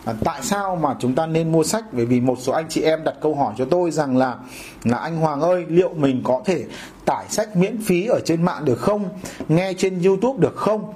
À, 0.04 0.14
tại 0.24 0.42
sao 0.42 0.76
mà 0.76 0.96
chúng 0.98 1.14
ta 1.14 1.26
nên 1.26 1.52
mua 1.52 1.64
sách? 1.64 1.84
Bởi 1.92 2.06
vì 2.06 2.20
một 2.20 2.36
số 2.40 2.52
anh 2.52 2.68
chị 2.68 2.82
em 2.82 3.04
đặt 3.04 3.14
câu 3.20 3.34
hỏi 3.34 3.54
cho 3.58 3.64
tôi 3.64 3.90
rằng 3.90 4.16
là 4.16 4.36
là 4.84 4.98
anh 4.98 5.16
Hoàng 5.16 5.40
ơi 5.40 5.64
liệu 5.68 5.94
mình 5.94 6.20
có 6.24 6.42
thể 6.44 6.64
tải 7.04 7.24
sách 7.28 7.56
miễn 7.56 7.82
phí 7.82 8.06
ở 8.06 8.20
trên 8.24 8.42
mạng 8.42 8.64
được 8.64 8.78
không? 8.78 9.08
Nghe 9.48 9.72
trên 9.78 10.02
YouTube 10.02 10.38
được 10.38 10.56
không? 10.56 10.92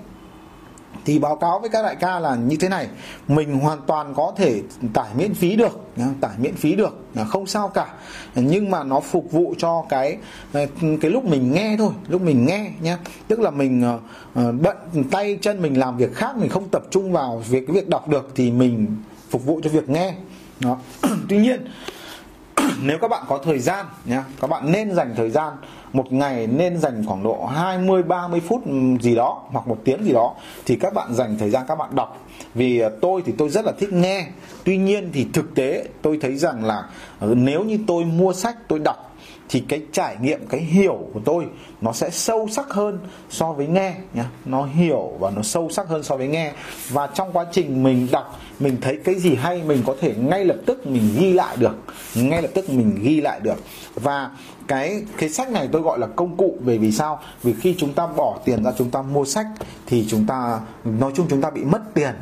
Thì 1.04 1.18
báo 1.18 1.36
cáo 1.36 1.58
với 1.58 1.70
các 1.70 1.82
đại 1.82 1.96
ca 1.96 2.18
là 2.18 2.36
như 2.36 2.56
thế 2.56 2.68
này, 2.68 2.88
mình 3.28 3.58
hoàn 3.58 3.78
toàn 3.86 4.14
có 4.14 4.32
thể 4.36 4.62
tải 4.94 5.08
miễn 5.16 5.34
phí 5.34 5.56
được 5.56 5.80
tải 6.20 6.32
miễn 6.38 6.54
phí 6.54 6.74
được 6.74 6.98
không 7.28 7.46
sao 7.46 7.68
cả. 7.68 7.94
Nhưng 8.34 8.70
mà 8.70 8.84
nó 8.84 9.00
phục 9.00 9.32
vụ 9.32 9.54
cho 9.58 9.84
cái 9.88 10.18
cái 11.00 11.10
lúc 11.10 11.24
mình 11.24 11.52
nghe 11.52 11.76
thôi, 11.78 11.92
lúc 12.08 12.22
mình 12.22 12.46
nghe, 12.46 12.70
nhá. 12.80 12.98
Tức 13.28 13.40
là 13.40 13.50
mình 13.50 13.82
ờ, 13.82 13.98
ờ, 14.34 14.52
bận 14.52 14.76
tay 15.10 15.38
chân 15.40 15.62
mình 15.62 15.78
làm 15.78 15.96
việc 15.96 16.14
khác, 16.14 16.36
mình 16.36 16.48
không 16.48 16.68
tập 16.68 16.82
trung 16.90 17.12
vào 17.12 17.42
việc, 17.48 17.64
cái 17.66 17.74
việc 17.74 17.88
đọc 17.88 18.08
được 18.08 18.32
thì 18.34 18.50
mình 18.50 18.96
phục 19.30 19.44
vụ 19.44 19.60
cho 19.64 19.70
việc 19.70 19.88
nghe. 19.88 20.14
Đó. 20.60 20.78
Tuy 21.28 21.38
nhiên, 21.38 21.66
nếu 22.82 22.98
các 22.98 23.08
bạn 23.08 23.24
có 23.28 23.38
thời 23.44 23.58
gian, 23.58 23.86
nhá, 24.04 24.24
các 24.40 24.50
bạn 24.50 24.72
nên 24.72 24.94
dành 24.94 25.14
thời 25.16 25.30
gian 25.30 25.52
một 25.92 26.12
ngày 26.12 26.46
nên 26.46 26.78
dành 26.78 27.04
khoảng 27.06 27.22
độ 27.22 27.46
20 27.46 28.02
30 28.02 28.40
phút 28.40 28.62
gì 29.00 29.14
đó, 29.14 29.42
hoặc 29.52 29.68
một 29.68 29.78
tiếng 29.84 30.04
gì 30.04 30.12
đó, 30.12 30.34
thì 30.66 30.76
các 30.76 30.94
bạn 30.94 31.14
dành 31.14 31.36
thời 31.38 31.50
gian 31.50 31.64
các 31.68 31.74
bạn 31.74 31.90
đọc. 31.94 32.26
Vì 32.54 32.80
à, 32.80 32.88
tôi 33.00 33.22
thì 33.26 33.32
tôi 33.38 33.48
rất 33.48 33.64
là 33.64 33.72
thích 33.78 33.92
nghe. 33.92 34.26
Tuy 34.64 34.76
nhiên 34.76 35.10
thì 35.12 35.26
thực 35.32 35.54
tế, 35.54 35.84
tôi 36.02 36.18
thấy 36.22 36.36
rằng 36.36 36.64
là 36.64 36.84
ờ, 37.18 37.34
nếu 37.34 37.64
như 37.64 37.78
tôi 37.86 38.04
mua 38.04 38.32
sách, 38.32 38.56
tôi 38.68 38.78
đọc, 38.78 39.14
thì 39.48 39.60
cái 39.68 39.82
trải 39.92 40.16
nghiệm, 40.20 40.46
cái 40.48 40.60
hiểu 40.60 40.98
của 41.12 41.20
tôi, 41.24 41.46
nó 41.80 41.92
sẽ 41.92 42.10
sâu 42.10 42.48
sắc 42.50 42.70
hơn 42.70 42.98
so 43.30 43.52
với 43.52 43.66
nghe 43.66 43.94
nhá. 44.14 44.24
Nó 44.44 44.64
hiểu 44.64 45.12
và 45.18 45.30
nó 45.30 45.42
sâu 45.42 45.68
sắc 45.70 45.88
hơn 45.88 46.02
so 46.02 46.16
với 46.16 46.28
nghe. 46.28 46.52
Và 46.88 47.06
trong 47.06 47.32
quá 47.32 47.46
trình 47.52 47.82
mình 47.82 48.08
đọc 48.12 48.40
mình 48.62 48.76
thấy 48.80 48.98
cái 49.04 49.14
gì 49.14 49.34
hay, 49.34 49.62
mình 49.62 49.82
có 49.86 49.94
thể 50.00 50.14
ngay 50.14 50.44
lập 50.44 50.56
tức 50.66 50.86
mình 50.86 51.14
ghi 51.18 51.32
lại 51.32 51.56
được. 51.56 51.76
Ngay 52.14 52.42
lập 52.42 52.50
tức 52.54 52.70
mình 52.70 52.98
ghi 53.02 53.20
lại 53.20 53.40
được. 53.40 53.56
Và 53.94 54.30
cái 54.68 55.02
cái 55.16 55.28
sách 55.28 55.50
này 55.50 55.68
tôi 55.72 55.82
gọi 55.82 55.98
là 55.98 56.06
công 56.06 56.36
cụ. 56.36 56.56
Bởi 56.60 56.78
vì 56.78 56.92
sao? 56.92 57.20
Vì 57.42 57.52
khi 57.52 57.74
chúng 57.78 57.92
ta 57.92 58.06
bỏ 58.06 58.38
tiền 58.44 58.64
ra, 58.64 58.72
chúng 58.78 58.90
ta 58.90 59.02
mua 59.02 59.24
sách, 59.24 59.46
thì 59.86 60.06
chúng 60.08 60.26
ta, 60.26 60.60
nói 60.84 61.12
chung 61.14 61.26
chúng 61.30 61.40
ta 61.40 61.50
bị 61.50 61.64
mất 61.64 61.80
tiền 61.94 62.14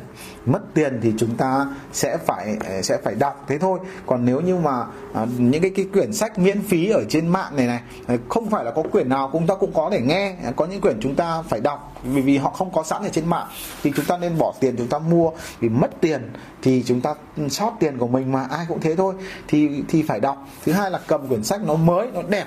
mất 0.45 0.59
tiền 0.73 0.99
thì 1.03 1.13
chúng 1.17 1.35
ta 1.35 1.67
sẽ 1.93 2.17
phải 2.17 2.57
ờ, 2.65 2.81
sẽ 2.81 2.97
phải 3.03 3.15
đọc. 3.15 3.45
Thế 3.47 3.57
thôi. 3.57 3.79
Còn 4.05 4.25
nếu 4.25 4.41
như 4.41 4.55
mà 4.55 4.85
à, 5.13 5.25
những 5.37 5.61
cái 5.61 5.71
cái 5.75 5.85
quyển 5.93 6.13
sách 6.13 6.39
miễn 6.39 6.61
phí 6.61 6.89
ở 6.89 7.03
trên 7.09 7.27
mạng 7.27 7.55
này 7.55 7.67
này 7.67 7.79
ờ, 8.07 8.17
không 8.29 8.49
phải 8.49 8.65
là 8.65 8.71
có 8.71 8.83
quyển 8.91 9.09
nào 9.09 9.29
chúng 9.33 9.47
ta 9.47 9.55
cũng 9.55 9.71
có 9.73 9.89
để 9.91 10.01
nghe 10.01 10.35
có 10.55 10.65
những 10.65 10.81
quyển 10.81 10.97
chúng 11.01 11.15
ta 11.15 11.41
phải 11.41 11.59
đọc 11.59 11.91
vì 12.03 12.21
vì 12.21 12.37
họ 12.37 12.49
không 12.49 12.71
có 12.73 12.83
sẵn 12.83 13.03
ở 13.03 13.09
trên 13.09 13.29
mạng 13.29 13.47
thì 13.83 13.91
chúng 13.95 14.05
ta 14.05 14.17
nên 14.17 14.37
bỏ 14.37 14.53
tiền 14.59 14.75
chúng 14.77 14.87
ta 14.87 14.99
mua. 14.99 15.31
Vì 15.59 15.69
mất 15.69 16.01
tiền 16.01 16.31
thì 16.61 16.83
chúng 16.85 17.01
ta 17.01 17.13
ừ, 17.37 17.49
sót 17.49 17.73
tiền 17.79 17.97
của 17.97 18.07
mình 18.07 18.31
mà 18.31 18.47
ai 18.49 18.65
cũng 18.67 18.81
thế 18.81 18.95
thôi. 18.95 19.13
Thì 19.47 19.69
thì 19.87 20.03
phải 20.03 20.19
đọc. 20.19 20.47
Thứ 20.65 20.71
hai 20.71 20.91
là 20.91 20.99
cầm 21.07 21.27
quyển 21.27 21.43
sách 21.43 21.61
nó 21.63 21.75
mới 21.75 22.07
nó 22.13 22.21
đẹp 22.21 22.45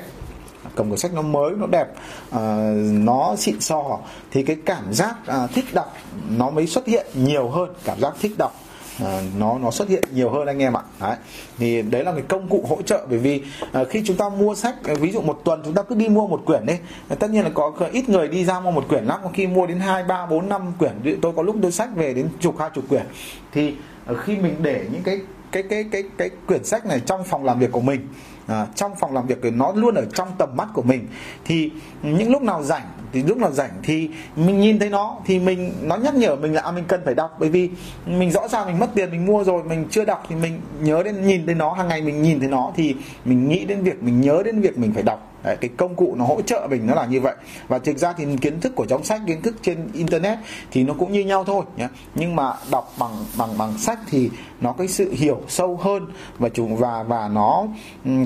cầm 0.75 0.91
cuốn 0.91 0.99
sách 0.99 1.15
nó 1.15 1.23
mới 1.23 1.53
nó 1.59 1.67
đẹp 1.67 1.87
à, 2.31 2.73
nó 2.93 3.35
xịn 3.39 3.61
sò 3.61 3.99
thì 4.31 4.43
cái 4.43 4.57
cảm 4.67 4.93
giác 4.93 5.15
à, 5.27 5.47
thích 5.47 5.65
đọc 5.73 5.97
nó 6.31 6.51
mới 6.51 6.67
xuất 6.67 6.87
hiện 6.87 7.07
nhiều 7.15 7.49
hơn 7.49 7.71
cảm 7.85 8.01
giác 8.01 8.15
thích 8.21 8.33
đọc 8.39 8.55
À, 9.01 9.23
nó 9.39 9.59
nó 9.59 9.71
xuất 9.71 9.89
hiện 9.89 10.05
nhiều 10.13 10.31
hơn 10.31 10.47
anh 10.47 10.59
em 10.59 10.77
ạ. 10.77 10.83
Đấy 11.01 11.17
thì 11.59 11.83
đấy 11.83 12.05
là 12.05 12.13
cái 12.13 12.23
công 12.29 12.49
cụ 12.49 12.65
hỗ 12.69 12.83
trợ 12.83 13.07
bởi 13.11 13.19
vì 13.19 13.43
à, 13.73 13.85
khi 13.91 14.03
chúng 14.05 14.17
ta 14.17 14.29
mua 14.29 14.55
sách 14.55 14.85
à, 14.85 14.95
ví 15.01 15.11
dụ 15.11 15.21
một 15.21 15.41
tuần 15.45 15.63
chúng 15.65 15.75
ta 15.75 15.83
cứ 15.83 15.95
đi 15.95 16.09
mua 16.09 16.27
một 16.27 16.43
quyển 16.47 16.67
đi 16.67 16.75
à, 17.09 17.17
tất 17.19 17.31
nhiên 17.31 17.45
là 17.45 17.51
có 17.55 17.73
ít 17.93 18.09
người 18.09 18.29
đi 18.29 18.45
ra 18.45 18.61
mua 18.61 18.71
một 18.71 18.89
quyển 18.89 19.05
lắm 19.05 19.21
khi 19.33 19.47
mua 19.47 19.67
đến 19.67 19.81
hai 19.81 20.05
ba 20.05 20.27
bốn 20.27 20.49
năm 20.49 20.73
quyển. 20.79 21.19
Tôi 21.23 21.33
có 21.37 21.43
lúc 21.43 21.57
tôi 21.63 21.73
sách 21.73 21.89
về 21.97 22.15
đến 22.15 22.29
chục 22.41 22.59
hai 22.59 22.71
chục 22.75 22.85
quyển 22.89 23.07
thì 23.53 23.75
à, 24.07 24.15
khi 24.25 24.37
mình 24.37 24.55
để 24.63 24.87
những 24.93 25.03
cái 25.03 25.21
cái 25.53 25.63
cái 25.63 25.85
cái 25.91 26.03
cái 26.19 26.31
quyển 26.47 26.65
sách 26.65 26.87
này 26.87 27.01
trong 27.07 27.25
phòng 27.25 27.45
làm 27.45 27.59
việc 27.59 27.73
của 27.73 27.81
mình 27.81 28.09
à, 28.47 28.67
trong 28.75 28.93
phòng 29.01 29.15
làm 29.15 29.27
việc 29.27 29.39
thì 29.43 29.51
nó 29.51 29.73
luôn 29.73 29.95
ở 29.95 30.05
trong 30.15 30.29
tầm 30.39 30.57
mắt 30.57 30.69
của 30.75 30.83
mình. 30.83 31.09
Thì 31.45 31.71
những 32.03 32.33
lúc 32.33 32.43
nào 32.43 32.63
rảnh 32.63 32.87
thì 33.13 33.23
lúc 33.23 33.37
nào 33.37 33.53
rảnh 33.53 33.71
thì 33.83 34.11
mình 34.37 34.61
nhìn 34.61 34.79
thấy 34.79 34.91
nó 34.91 35.17
thì 35.27 35.39
mình 35.39 35.73
nó 35.83 35.97
nhắc 35.97 36.15
nhở 36.15 36.37
mình 36.37 36.55
là 36.55 36.63
à, 36.63 36.71
mình 36.71 36.85
cần 36.89 37.01
phải 37.05 37.15
đọc. 37.15 37.37
Bởi 37.41 37.49
vì 37.49 37.71
mình 38.07 38.31
rõ 38.31 38.49
ràng 38.49 38.67
mình 38.67 38.79
mất 38.79 38.91
tiền 38.95 39.11
mình 39.11 39.27
mua 39.27 39.45
rồi 39.45 39.65
mình 39.65 39.87
chưa 39.91 40.05
đọc 40.05 40.25
thì 40.29 40.35
mình 40.37 40.61
nhớ 40.81 41.03
đến 41.03 41.27
nhìn 41.27 41.47
thấy 41.47 41.55
nó 41.55 41.73
hàng 41.73 41.89
ngày 41.89 42.03
mình 42.03 42.23
nhìn 42.23 42.41
thấy 42.41 42.49
nó 42.49 42.73
thì 42.77 42.97
mình 43.25 43.49
nghĩ 43.49 43.65
đến 43.65 43.83
việc 43.83 44.03
mình 44.03 44.21
nhớ 44.21 44.43
đến 44.45 44.61
việc 44.61 44.79
mình 44.79 44.93
phải 44.95 45.03
đọc. 45.03 45.34
Đấy, 45.45 45.57
cái 45.61 45.71
công 45.77 45.95
cụ 45.95 46.15
nó 46.19 46.25
hỗ 46.25 46.43
trợ 46.43 46.67
mình 46.71 46.87
nó 46.87 46.95
là 46.95 47.07
như 47.07 47.21
vậy. 47.21 47.35
Và 47.69 47.79
thực 47.79 47.99
ra 47.99 48.13
thì 48.13 48.25
kiến 48.41 48.61
thức 48.61 48.73
của 48.77 48.87
trong 48.87 49.05
sách 49.05 49.21
kiến 49.27 49.43
thức 49.43 49.57
trên 49.63 49.89
internet 49.93 50.39
thì 50.71 50.83
nó 50.83 50.95
cũng 50.99 51.13
như 51.13 51.21
nhau 51.21 51.45
thôi 51.45 51.65
nhé 51.77 51.89
nhưng 52.15 52.37
mà 52.37 52.53
đọc 52.71 52.93
bằng 52.99 53.25
bằng 53.39 53.59
bằng 53.59 53.79
sách 53.79 53.99
thì 54.11 54.31
nó 54.61 54.73
cái 54.73 54.89
sự 54.89 55.13
hiểu 55.13 55.41
sâu 55.49 55.77
hơn 55.83 56.07
và 56.39 56.49
chúng 56.49 56.77
và 56.77 57.03
và 57.03 57.29
nó 57.29 57.67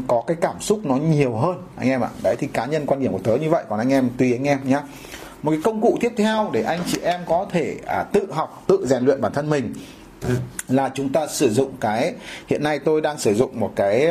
có 0.07 0.23
cái 0.27 0.37
cảm 0.41 0.61
xúc 0.61 0.81
nó 0.85 0.97
nhiều 0.97 1.37
hơn 1.37 1.57
anh 1.77 1.89
em 1.89 2.01
ạ. 2.01 2.09
Đấy 2.23 2.37
thì 2.39 2.47
cá 2.47 2.67
nhân 2.67 2.87
quan 2.87 3.01
điểm 3.01 3.13
của 3.13 3.19
tớ 3.19 3.37
như 3.37 3.51
vậy. 3.51 3.65
Còn 3.69 3.79
anh 3.79 3.93
em 3.93 4.11
tùy 4.19 4.33
anh 4.33 4.45
em 4.45 4.59
nhé 4.65 4.81
một 5.43 5.51
cái 5.51 5.61
công 5.65 5.81
cụ 5.81 5.99
tiếp 6.01 6.13
theo 6.17 6.51
để 6.53 6.63
anh 6.63 6.81
chị 6.87 6.99
em 7.03 7.21
có 7.27 7.47
thể 7.51 7.77
à, 7.87 8.03
tự 8.13 8.33
học 8.33 8.63
tự 8.67 8.87
rèn 8.87 9.05
luyện 9.05 9.21
bản 9.21 9.33
thân 9.33 9.51
mình 9.51 9.75
là 10.69 10.91
chúng 10.95 11.13
ta 11.13 11.27
sử 11.27 11.51
dụng 11.51 11.73
cái 11.81 12.15
hiện 12.47 12.63
nay 12.63 12.79
tôi 12.79 13.01
đang 13.01 13.19
sử 13.19 13.35
dụng 13.35 13.61
một 13.61 13.73
cái 13.77 14.09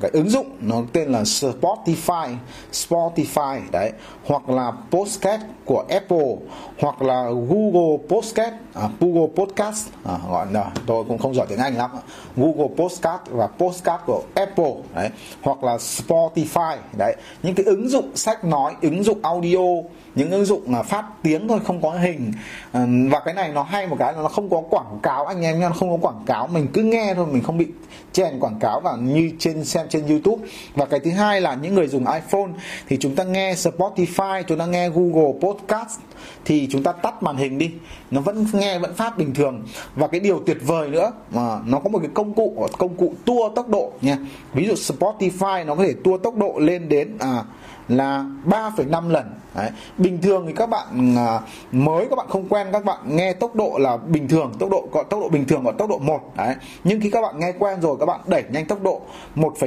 cái 0.00 0.10
ứng 0.14 0.30
dụng 0.30 0.46
nó 0.60 0.82
tên 0.92 1.08
là 1.08 1.22
Spotify 1.22 2.34
Spotify 2.72 3.60
đấy 3.72 3.92
hoặc 4.26 4.48
là 4.48 4.72
podcast 4.90 5.42
của 5.64 5.84
Apple 5.88 6.34
hoặc 6.80 7.02
là 7.02 7.24
Google 7.24 7.96
podcast, 8.08 8.54
à, 8.74 8.88
Google 9.00 9.26
Podcast 9.36 9.88
à, 10.04 10.18
gọi 10.28 10.46
là 10.52 10.70
tôi 10.86 11.04
cũng 11.08 11.18
không 11.18 11.34
giỏi 11.34 11.46
tiếng 11.48 11.58
Anh 11.58 11.76
lắm 11.76 11.90
Google 12.36 12.68
podcast 12.76 13.20
và 13.30 13.46
podcast 13.46 14.00
của 14.06 14.22
Apple 14.34 14.74
đấy 14.94 15.08
hoặc 15.42 15.64
là 15.64 15.76
Spotify 15.76 16.76
đấy. 16.98 17.16
Những 17.42 17.54
cái 17.54 17.66
ứng 17.66 17.88
dụng 17.88 18.16
sách 18.16 18.44
nói 18.44 18.74
ứng 18.82 19.02
dụng 19.02 19.18
audio 19.22 19.82
những 20.14 20.30
ứng 20.30 20.44
dụng 20.44 20.62
là 20.72 20.82
phát 20.82 21.04
tiếng 21.22 21.48
thôi 21.48 21.60
không 21.66 21.82
có 21.82 21.90
hình. 21.90 22.32
À, 22.72 22.86
và 23.10 23.20
cái 23.24 23.34
này 23.34 23.48
nó 23.54 23.62
hay 23.62 23.86
một 23.86 23.96
cái 23.98 24.12
là 24.12 24.22
nó 24.22 24.28
không 24.28 24.50
có 24.50 24.62
quảng 24.70 24.98
cáo 25.02 25.26
anh 25.26 25.42
em 25.42 25.60
nha 25.60 25.70
không 25.70 25.90
có 25.90 26.08
quảng 26.08 26.22
cáo 26.26 26.46
mình 26.46 26.66
cứ 26.72 26.82
nghe 26.82 27.14
thôi 27.14 27.26
mình 27.26 27.42
không 27.42 27.58
bị 27.58 27.66
chèn 28.12 28.40
quảng 28.40 28.58
cáo 28.60 28.80
và 28.80 28.96
như 29.00 29.32
trên 29.38 29.64
xem 29.78 29.88
trên 29.88 30.06
YouTube. 30.06 30.48
Và 30.74 30.86
cái 30.86 31.00
thứ 31.00 31.10
hai 31.10 31.40
là 31.40 31.54
những 31.54 31.74
người 31.74 31.88
dùng 31.88 32.04
iPhone 32.12 32.50
thì 32.88 32.96
chúng 33.00 33.14
ta 33.14 33.24
nghe 33.24 33.54
Spotify 33.54 34.42
chúng 34.42 34.58
ta 34.58 34.66
nghe 34.66 34.88
Google 34.88 35.32
Podcast 35.40 36.00
thì 36.44 36.68
chúng 36.70 36.82
ta 36.82 36.92
tắt 36.92 37.22
màn 37.22 37.36
hình 37.36 37.58
đi. 37.58 37.70
Nó 38.10 38.20
vẫn 38.20 38.46
nghe 38.52 38.78
vẫn 38.78 38.94
phát 38.94 39.18
bình 39.18 39.34
thường. 39.34 39.62
Và 39.94 40.06
cái 40.06 40.20
điều 40.20 40.42
tuyệt 40.46 40.58
vời 40.66 40.88
nữa 40.88 41.12
mà 41.30 41.58
nó 41.66 41.78
có 41.78 41.88
một 41.88 41.98
cái 41.98 42.10
công 42.14 42.34
cụ 42.34 42.68
công 42.78 42.96
cụ 42.96 43.14
tua 43.24 43.48
tốc 43.56 43.68
độ 43.68 43.92
nha. 44.02 44.18
Ví 44.52 44.66
dụ 44.66 44.74
Spotify 44.74 45.66
nó 45.66 45.74
có 45.74 45.84
thể 45.84 45.94
tua 46.04 46.18
tốc 46.18 46.36
độ 46.36 46.54
lên 46.58 46.88
đến 46.88 47.16
à 47.18 47.44
là 47.88 48.24
3,5 48.44 49.08
lần. 49.08 49.24
Đấy. 49.54 49.70
bình 49.98 50.22
thường 50.22 50.44
thì 50.46 50.52
các 50.56 50.70
bạn 50.70 51.16
à, 51.16 51.40
mới 51.72 52.06
các 52.10 52.16
bạn 52.16 52.26
không 52.28 52.48
quen 52.48 52.66
các 52.72 52.84
bạn 52.84 52.98
nghe 53.06 53.32
tốc 53.32 53.54
độ 53.54 53.78
là 53.78 53.96
bình 53.96 54.28
thường 54.28 54.52
tốc 54.58 54.70
độ 54.70 54.88
có 54.92 55.02
tốc 55.02 55.20
độ 55.20 55.28
bình 55.28 55.44
thường 55.44 55.64
gọi 55.64 55.74
tốc 55.78 55.90
độ 55.90 55.98
1 55.98 56.36
Đấy. 56.36 56.54
nhưng 56.84 57.00
khi 57.00 57.10
các 57.10 57.20
bạn 57.20 57.38
nghe 57.38 57.52
quen 57.58 57.80
rồi 57.80 57.96
các 58.00 58.06
bạn 58.06 58.20
đẩy 58.26 58.44
nhanh 58.50 58.66
tốc 58.66 58.82
độ 58.82 59.00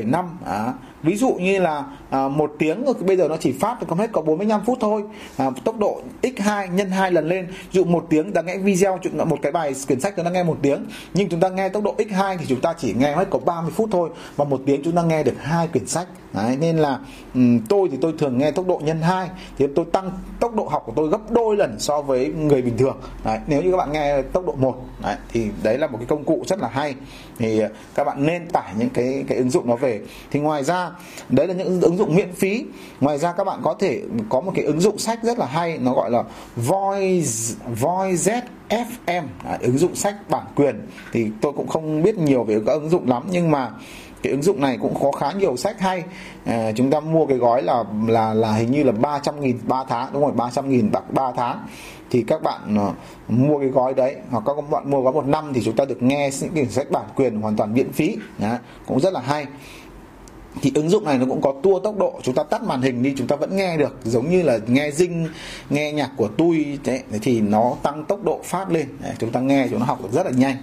1,5 0.06 0.26
à, 0.46 0.74
ví 1.04 1.16
dụ 1.16 1.34
như 1.34 1.60
là 1.60 1.86
à, 2.10 2.28
một 2.28 2.54
tiếng 2.60 2.86
bây 3.06 3.18
giờ 3.18 3.28
nó 3.28 3.38
chỉ 3.38 3.52
phát 3.52 3.80
được 3.82 3.98
hết 3.98 4.12
có 4.12 4.22
45 4.22 4.62
phút 4.66 4.78
thôi. 4.82 5.04
À, 5.38 5.50
tốc 5.64 5.80
độ 5.80 6.02
x2 6.22 6.74
nhân 6.74 6.90
hai 6.90 7.12
lần 7.12 7.28
lên 7.28 7.48
ví 7.48 7.56
dụ 7.72 7.84
một 7.84 8.06
tiếng 8.10 8.34
ta 8.34 8.42
nghe 8.42 8.58
video 8.58 9.00
một 9.26 9.40
cái 9.42 9.52
bài 9.52 9.74
quyển 9.88 10.00
sách 10.00 10.14
chúng 10.16 10.26
ta 10.26 10.32
nghe 10.32 10.44
một 10.44 10.58
tiếng. 10.62 10.86
Nhưng 11.14 11.30
chúng 11.30 11.40
ta 11.40 11.50
nghe 11.50 11.70
tốc 11.70 11.84
độ 11.84 11.96
x2 11.98 12.38
thì 12.38 12.46
chúng 12.50 12.62
ta 12.62 12.74
chỉ 12.78 12.94
nghe 12.94 13.16
hết 13.16 13.28
có 13.30 13.40
30 13.40 13.72
phút 13.76 13.90
thôi 13.92 14.10
và 14.36 14.46
một 14.46 14.62
tiếng 14.66 14.82
chúng 14.84 14.96
ta 14.96 15.04
nghe 15.04 15.24
được 15.24 15.36
hai 15.40 15.68
quyển 15.68 15.88
sách. 15.88 16.08
Đấy, 16.34 16.58
nên 16.60 16.78
là 16.78 17.00
Ừ, 17.36 17.42
tôi 17.70 17.90
thì 17.92 17.98
tôi 18.02 18.14
thường 18.18 18.38
nghe 18.38 18.52
tốc 18.52 18.68
độ 18.68 18.82
nhân 18.84 19.02
2 19.02 19.30
thì 19.58 19.68
tôi 19.76 19.86
tăng 19.86 20.12
tốc 20.40 20.56
độ 20.56 20.64
học 20.64 20.84
của 20.86 20.94
tôi 20.96 21.10
gấp 21.10 21.32
đôi 21.32 21.56
lần 21.58 21.80
so 21.80 22.02
với 22.02 22.28
người 22.28 22.62
bình 22.62 22.78
thường. 22.78 22.98
Đấy, 23.24 23.40
nếu 23.48 23.62
như 23.62 23.72
các 23.72 23.78
bạn 23.78 23.92
nghe 23.92 24.22
tốc 24.22 24.46
độ 24.46 24.56
1 24.58 24.78
đấy, 25.04 25.16
thì 25.30 25.48
đấy 25.64 25.78
là 25.78 25.88
một 25.88 25.98
cái 25.98 26.08
công 26.08 26.24
cụ 26.24 26.44
rất 26.48 26.60
là 26.60 26.68
hay. 26.68 26.96
Thì 27.38 27.62
các 27.96 28.04
bạn 28.04 28.26
nên 28.26 28.50
tải 28.50 28.74
những 28.78 28.90
cái 28.90 29.24
cái 29.28 29.38
ứng 29.38 29.50
dụng 29.50 29.68
nó 29.68 29.76
về. 29.76 30.02
Thì 30.32 30.40
ngoài 30.40 30.64
ra 30.64 30.92
đấy 31.30 31.48
là 31.48 31.54
những 31.54 31.82
ứng 31.82 31.98
dụng 31.98 32.16
miễn 32.16 32.34
phí. 32.34 32.66
Ngoài 33.00 33.18
ra 33.18 33.32
các 33.32 33.44
bạn 33.44 33.60
có 33.64 33.76
thể 33.80 34.02
có 34.30 34.42
một 34.42 34.52
cái 34.56 34.66
ứng 34.66 34.80
dụng 34.80 34.98
sách 34.98 35.20
rất 35.24 35.40
là 35.40 35.46
hay 35.46 35.78
nó 35.78 35.94
gọi 35.94 36.12
là 36.12 36.24
Voice 36.56 37.56
Voice 37.80 38.42
FM 38.70 39.24
à, 39.44 39.58
ứng 39.62 39.78
dụng 39.78 39.96
sách 39.96 40.16
bản 40.30 40.46
quyền. 40.56 40.88
Thì 41.14 41.32
tôi 41.42 41.54
cũng 41.54 41.68
không 41.68 42.04
biết 42.04 42.18
nhiều 42.18 42.44
về 42.44 42.60
các 42.66 42.74
ứng 42.74 42.90
dụng 42.90 43.10
lắm 43.10 43.24
nhưng 43.32 43.52
mà 43.52 43.72
cái 44.24 44.32
ứng 44.32 44.42
dụng 44.42 44.62
này 44.62 44.78
cũng 44.82 44.94
có 45.02 45.12
khá 45.12 45.32
nhiều 45.32 45.58
sách 45.58 45.80
hay. 45.80 46.04
À, 46.46 46.72
chúng 46.76 46.92
ta 46.92 47.00
mua 47.00 47.26
cái 47.26 47.38
gói 47.38 47.62
là 47.62 47.84
là 48.08 48.34
là 48.34 48.52
hình 48.52 48.72
như 48.72 48.84
là 48.84 48.92
300 48.92 49.42
nghìn 49.42 49.60
3 49.68 49.84
tháng 49.90 50.10
đúng 50.14 50.22
rồi 50.22 50.32
300 50.32 50.70
nghìn 50.70 50.92
bạc 50.92 51.14
3 51.14 51.32
tháng. 51.38 51.68
Thì 52.10 52.24
các 52.28 52.44
bạn 52.44 52.78
uh, 52.90 52.96
mua 53.28 53.60
cái 53.60 53.68
gói 53.68 53.94
đấy 53.94 54.16
hoặc 54.30 54.44
các 54.46 54.70
bạn 54.70 54.90
mua 54.90 55.02
gói 55.02 55.14
một 55.14 55.26
năm 55.26 55.52
thì 55.54 55.62
chúng 55.64 55.76
ta 55.76 55.86
được 55.86 56.04
nghe 56.04 56.30
những 56.42 56.52
cái 56.56 56.66
sách 56.66 56.92
bản 56.92 57.06
quyền 57.16 57.42
hoàn 57.42 57.56
toàn 57.56 57.74
miễn 57.74 57.92
phí. 57.92 58.18
Đó, 58.40 58.58
cũng 58.88 59.00
rất 59.00 59.14
là 59.14 59.20
hay. 59.20 59.46
Thì 60.62 60.72
ứng 60.76 60.90
dụng 60.90 61.06
này 61.06 61.18
nó 61.18 61.26
cũng 61.30 61.42
có 61.42 61.54
tua 61.64 61.80
tốc 61.80 61.98
độ 61.98 62.20
chúng 62.24 62.36
ta 62.36 62.44
tắt 62.44 62.64
màn 62.64 62.82
hình 62.82 63.04
đi 63.04 63.14
chúng 63.18 63.28
ta 63.28 63.36
vẫn 63.36 63.56
nghe 63.56 63.78
được. 63.78 63.98
Giống 64.04 64.30
như 64.30 64.44
là 64.44 64.60
nghe 64.68 64.92
dinh 64.92 65.28
nghe 65.70 65.92
nhạc 65.92 66.12
của 66.18 66.28
tôi 66.28 66.80
thế 66.84 67.04
thì 67.22 67.42
nó 67.42 67.74
tăng 67.84 68.06
tốc 68.06 68.24
độ 68.24 68.40
phát 68.44 68.72
lên. 68.72 68.88
Đấy, 69.02 69.14
chúng 69.20 69.32
ta 69.32 69.40
nghe 69.40 69.68
chúng 69.70 69.80
nó 69.80 69.86
học 69.86 70.00
được 70.04 70.12
rất 70.12 70.26
là 70.26 70.32
nhanh 70.32 70.56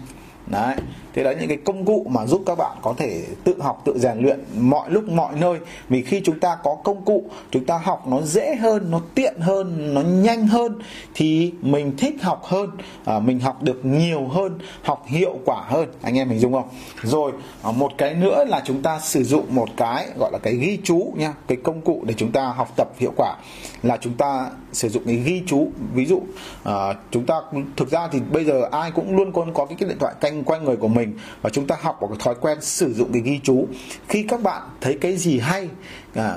đấy 0.50 0.76
thế 1.18 1.24
đó 1.24 1.32
những 1.40 1.48
cái 1.48 1.58
công 1.64 1.84
cụ 1.84 2.06
mà 2.08 2.26
giúp 2.26 2.42
các 2.46 2.58
bạn 2.58 2.76
có 2.82 2.94
thể 2.98 3.24
tự 3.44 3.54
học 3.60 3.82
tự 3.84 3.98
rèn 3.98 4.18
luyện 4.18 4.40
mọi 4.58 4.90
lúc 4.90 5.08
mọi 5.08 5.34
nơi. 5.40 5.58
Vì 5.88 6.02
khi 6.02 6.20
chúng 6.24 6.40
ta 6.40 6.56
có 6.62 6.76
công 6.84 7.04
cụ 7.04 7.24
chúng 7.50 7.64
ta 7.64 7.78
học 7.78 8.08
nó 8.08 8.22
dễ 8.22 8.54
hơn 8.54 8.90
nó 8.90 9.00
tiện 9.14 9.34
hơn 9.40 9.94
nó 9.94 10.00
nhanh 10.00 10.46
hơn 10.46 10.78
thì 11.14 11.52
mình 11.60 11.96
thích 11.96 12.22
học 12.22 12.44
hơn 12.44 12.70
à, 13.04 13.18
mình 13.18 13.40
học 13.40 13.62
được 13.62 13.84
nhiều 13.84 14.26
hơn 14.26 14.58
học 14.82 15.04
hiệu 15.06 15.38
quả 15.44 15.62
hơn. 15.66 15.88
Anh 16.02 16.18
em 16.18 16.28
mình 16.28 16.38
dung 16.38 16.52
không? 16.52 16.68
Rồi 17.02 17.32
à, 17.62 17.70
một 17.72 17.92
cái 17.98 18.14
nữa 18.14 18.44
là 18.48 18.62
chúng 18.64 18.82
ta 18.82 19.00
sử 19.00 19.24
dụng 19.24 19.44
một 19.54 19.68
cái 19.76 20.06
gọi 20.18 20.30
là 20.32 20.38
cái 20.38 20.54
ghi 20.54 20.78
chú 20.84 21.12
nha 21.16 21.34
cái 21.46 21.58
công 21.62 21.80
cụ 21.80 22.02
để 22.06 22.14
chúng 22.16 22.32
ta 22.32 22.46
học 22.46 22.68
tập 22.76 22.88
hiệu 22.98 23.12
quả 23.16 23.36
là 23.82 23.96
chúng 24.00 24.14
ta 24.14 24.50
sử 24.72 24.88
dụng 24.88 25.02
cái 25.06 25.16
ghi 25.16 25.42
chú. 25.46 25.70
Ví 25.94 26.06
dụ 26.06 26.22
à, 26.64 26.94
chúng 27.10 27.26
ta 27.26 27.34
thực 27.76 27.90
ra 27.90 28.08
thì 28.08 28.20
bây 28.32 28.44
giờ 28.44 28.68
ai 28.72 28.90
cũng 28.90 29.16
luôn 29.16 29.32
có 29.32 29.46
có 29.54 29.66
cái, 29.66 29.76
cái 29.80 29.88
điện 29.88 29.98
thoại 29.98 30.14
canh 30.20 30.44
quanh 30.44 30.64
người 30.64 30.76
của 30.76 30.88
mình 30.88 31.18
và 31.42 31.50
chúng 31.50 31.66
ta 31.66 31.76
học 31.80 31.98
một 32.00 32.08
cái 32.08 32.18
thói 32.24 32.34
quen 32.40 32.58
sử 32.60 32.94
dụng 32.94 33.12
cái 33.12 33.22
ghi 33.22 33.40
chú. 33.42 33.66
Khi 34.08 34.22
các 34.22 34.42
bạn 34.42 34.62
thấy 34.80 34.98
cái 35.00 35.16
gì 35.16 35.38
hay 35.38 35.68
à, 36.14 36.36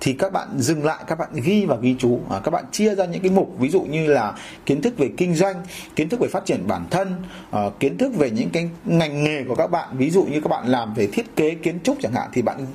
thì 0.00 0.12
các 0.12 0.32
bạn 0.32 0.48
dừng 0.58 0.84
lại 0.84 1.04
các 1.06 1.18
bạn 1.18 1.28
ghi 1.32 1.64
và 1.64 1.76
ghi 1.76 1.96
chú. 1.98 2.20
À, 2.30 2.40
các 2.44 2.50
bạn 2.50 2.64
chia 2.72 2.94
ra 2.94 3.04
những 3.04 3.22
cái 3.22 3.30
mục 3.30 3.54
ví 3.58 3.68
dụ 3.68 3.80
như 3.82 4.06
là 4.06 4.34
kiến 4.66 4.82
thức 4.82 4.98
về 4.98 5.10
kinh 5.16 5.34
doanh 5.34 5.56
kiến 5.96 6.08
thức 6.08 6.20
về 6.20 6.28
phát 6.28 6.44
triển 6.46 6.66
bản 6.66 6.86
thân 6.90 7.14
à, 7.50 7.60
kiến 7.80 7.98
thức 7.98 8.12
về 8.16 8.30
những 8.30 8.50
cái 8.50 8.68
ngành 8.84 9.24
nghề 9.24 9.44
của 9.48 9.54
các 9.54 9.70
bạn. 9.70 9.88
Ví 9.92 10.10
dụ 10.10 10.24
như 10.24 10.40
các 10.40 10.48
bạn 10.48 10.66
làm 10.66 10.94
về 10.94 11.08
thiết 11.12 11.36
kế 11.36 11.54
kiến 11.54 11.78
trúc 11.82 11.96
chẳng 12.02 12.12
hạn 12.12 12.28
thì 12.32 12.42
bạn 12.42 12.66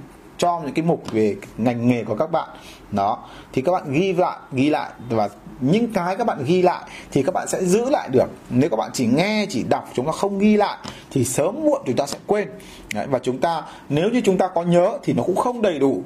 cho 0.43 0.61
những 0.65 0.73
cái 0.73 0.85
mục 0.85 1.11
về 1.11 1.35
ngành 1.57 1.87
nghề 1.87 2.03
của 2.03 2.15
các 2.15 2.31
bạn. 2.31 2.49
Đó 2.91 3.17
thì 3.53 3.61
các 3.61 3.71
bạn 3.71 3.91
ghi 3.91 4.13
lại 4.13 4.37
ghi 4.51 4.69
lại 4.69 4.89
và 5.09 5.29
những 5.61 5.93
cái 5.93 6.15
các 6.15 6.27
bạn 6.27 6.43
ghi 6.45 6.61
lại 6.61 6.83
thì 7.11 7.23
các 7.23 7.33
bạn 7.33 7.47
sẽ 7.47 7.65
giữ 7.65 7.89
lại 7.89 8.09
được. 8.11 8.27
Nếu 8.49 8.69
các 8.69 8.77
bạn 8.77 8.89
chỉ 8.93 9.07
nghe 9.07 9.45
chỉ 9.49 9.63
đọc 9.69 9.89
chúng 9.93 10.05
ta 10.05 10.11
không 10.11 10.39
ghi 10.39 10.57
lại 10.57 10.77
thì 11.11 11.25
sớm 11.25 11.63
muộn 11.63 11.81
chúng 11.85 11.95
ta 11.95 12.05
sẽ 12.05 12.17
quên. 12.27 12.49
Đấy, 12.93 13.07
và 13.09 13.19
chúng 13.19 13.37
ta 13.37 13.61
nếu 13.89 14.09
như 14.09 14.21
chúng 14.25 14.37
ta 14.37 14.47
có 14.47 14.63
nhớ 14.63 14.97
thì 15.03 15.13
nó 15.13 15.23
cũng 15.23 15.35
không 15.35 15.61
đầy 15.61 15.79
đủ. 15.79 16.03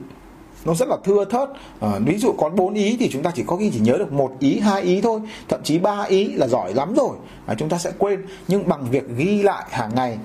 Nó 0.66 0.74
rất 0.74 0.88
là 0.88 0.98
thưa 1.04 1.26
thớt. 1.26 1.50
À, 1.80 2.00
ví 2.06 2.18
dụ 2.18 2.34
có 2.38 2.50
bốn 2.50 2.74
ý 2.74 2.98
thì 3.00 3.10
chúng 3.12 3.24
ta 3.24 3.32
chỉ 3.36 3.44
có 3.48 3.56
khi 3.56 3.72
chỉ 3.74 3.80
nhớ 3.80 3.94
được 3.98 4.14
một 4.14 4.32
ý 4.40 4.60
hai 4.60 4.82
ý 4.82 5.02
thôi. 5.02 5.20
Thậm 5.50 5.60
chí 5.64 5.78
ba 5.78 6.04
ý 6.04 6.28
là 6.34 6.48
giỏi 6.48 6.74
lắm 6.74 6.94
rồi. 6.94 7.18
À, 7.46 7.56
chúng 7.58 7.70
ta 7.70 7.78
sẽ 7.78 7.92
quên. 7.98 8.26
Nhưng 8.48 8.70
bằng 8.70 8.86
việc 8.92 9.10
ghi 9.18 9.44
lại 9.44 9.66
hàng 9.70 9.96
ngày 9.96 10.18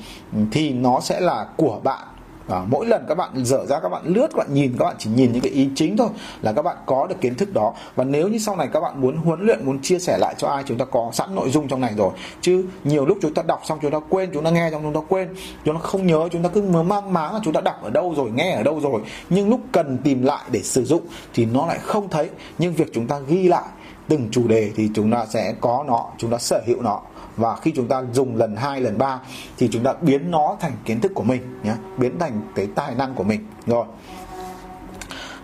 thì 0.52 0.70
nó 0.70 1.00
sẽ 1.00 1.20
là 1.20 1.46
của 1.56 1.80
bạn 1.82 2.06
à, 2.48 2.64
mỗi 2.68 2.86
lần 2.86 3.04
các 3.08 3.14
bạn 3.14 3.44
dở 3.44 3.66
ra 3.66 3.80
các 3.80 3.88
bạn 3.88 4.02
lướt 4.06 4.26
các 4.30 4.38
bạn 4.38 4.54
nhìn 4.54 4.76
các 4.78 4.84
bạn 4.84 4.96
chỉ 4.98 5.10
nhìn 5.10 5.32
những 5.32 5.42
cái 5.42 5.52
ý 5.52 5.68
chính 5.74 5.96
thôi 5.96 6.08
là 6.42 6.52
các 6.52 6.62
bạn 6.62 6.76
có 6.86 7.06
được 7.06 7.20
kiến 7.20 7.34
thức 7.34 7.54
đó 7.54 7.74
và 7.96 8.04
nếu 8.04 8.28
như 8.28 8.38
sau 8.38 8.56
này 8.56 8.68
các 8.72 8.80
bạn 8.80 9.00
muốn 9.00 9.16
huấn 9.16 9.40
luyện 9.40 9.66
muốn 9.66 9.82
chia 9.82 9.98
sẻ 9.98 10.18
lại 10.18 10.34
cho 10.38 10.48
ai 10.48 10.62
chúng 10.66 10.78
ta 10.78 10.84
có 10.84 11.10
sẵn 11.12 11.34
nội 11.34 11.50
dung 11.50 11.68
trong 11.68 11.80
này 11.80 11.92
rồi 11.96 12.12
chứ 12.40 12.64
nhiều 12.84 13.06
lúc 13.06 13.18
chúng 13.22 13.34
ta 13.34 13.42
đọc 13.42 13.60
xong 13.64 13.78
chúng 13.82 13.90
ta 13.90 13.98
quên 14.08 14.30
chúng 14.34 14.44
ta 14.44 14.50
nghe 14.50 14.70
xong 14.70 14.82
chúng 14.82 14.94
ta 14.94 15.00
quên 15.08 15.28
chúng 15.64 15.74
ta 15.74 15.80
không 15.80 16.06
nhớ 16.06 16.28
chúng 16.32 16.42
ta 16.42 16.48
cứ 16.48 16.62
mơ 16.62 16.82
mang 16.82 17.12
máng 17.12 17.34
là 17.34 17.40
chúng 17.44 17.54
ta 17.54 17.60
đọc 17.60 17.82
ở 17.82 17.90
đâu 17.90 18.14
rồi 18.16 18.30
nghe 18.30 18.52
ở 18.52 18.62
đâu 18.62 18.80
rồi 18.80 19.00
nhưng 19.30 19.50
lúc 19.50 19.60
cần 19.72 19.98
tìm 20.04 20.22
lại 20.22 20.44
để 20.50 20.62
sử 20.62 20.84
dụng 20.84 21.02
thì 21.34 21.46
nó 21.46 21.66
lại 21.66 21.78
không 21.78 22.08
thấy 22.08 22.30
nhưng 22.58 22.74
việc 22.74 22.90
chúng 22.92 23.06
ta 23.06 23.18
ghi 23.18 23.48
lại 23.48 23.64
từng 24.08 24.28
chủ 24.30 24.48
đề 24.48 24.70
thì 24.76 24.90
chúng 24.94 25.10
ta 25.10 25.26
sẽ 25.26 25.54
có 25.60 25.84
nó 25.86 26.06
chúng 26.18 26.30
ta 26.30 26.38
sở 26.38 26.62
hữu 26.66 26.82
nó 26.82 27.00
và 27.36 27.56
khi 27.56 27.72
chúng 27.76 27.88
ta 27.88 28.02
dùng 28.12 28.36
lần 28.36 28.56
hai 28.56 28.80
lần 28.80 28.98
ba 28.98 29.20
thì 29.58 29.68
chúng 29.72 29.84
ta 29.84 29.94
biến 30.00 30.30
nó 30.30 30.56
thành 30.60 30.72
kiến 30.84 31.00
thức 31.00 31.12
của 31.14 31.22
mình 31.22 31.60
nhé 31.62 31.74
biến 31.98 32.18
thành 32.18 32.40
cái 32.54 32.68
tài 32.74 32.94
năng 32.94 33.14
của 33.14 33.24
mình. 33.24 33.46
Rồi. 33.66 33.86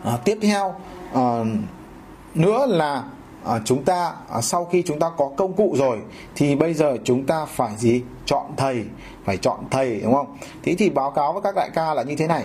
À, 0.04 0.18
tiếp 0.24 0.38
theo 0.42 0.74
à, 1.14 1.44
nữa 2.34 2.66
là 2.66 3.04
à, 3.44 3.60
chúng 3.64 3.84
ta 3.84 4.12
à, 4.30 4.40
sau 4.40 4.64
khi 4.64 4.82
chúng 4.82 4.98
ta 4.98 5.10
có 5.16 5.30
công 5.36 5.52
cụ 5.52 5.74
rồi 5.78 5.98
thì 6.34 6.56
bây 6.56 6.74
giờ 6.74 6.96
chúng 7.04 7.26
ta 7.26 7.44
phải 7.44 7.76
gì? 7.76 8.02
Chọn 8.26 8.46
thầy 8.56 8.84
phải 9.24 9.36
chọn 9.36 9.58
thầy 9.70 10.00
đúng 10.00 10.14
không? 10.14 10.36
Thế 10.62 10.74
thì 10.78 10.90
báo 10.90 11.10
cáo 11.10 11.32
với 11.32 11.42
các 11.42 11.54
đại 11.56 11.70
ca 11.74 11.94
là 11.94 12.02
như 12.02 12.16
thế 12.16 12.26
này 12.26 12.44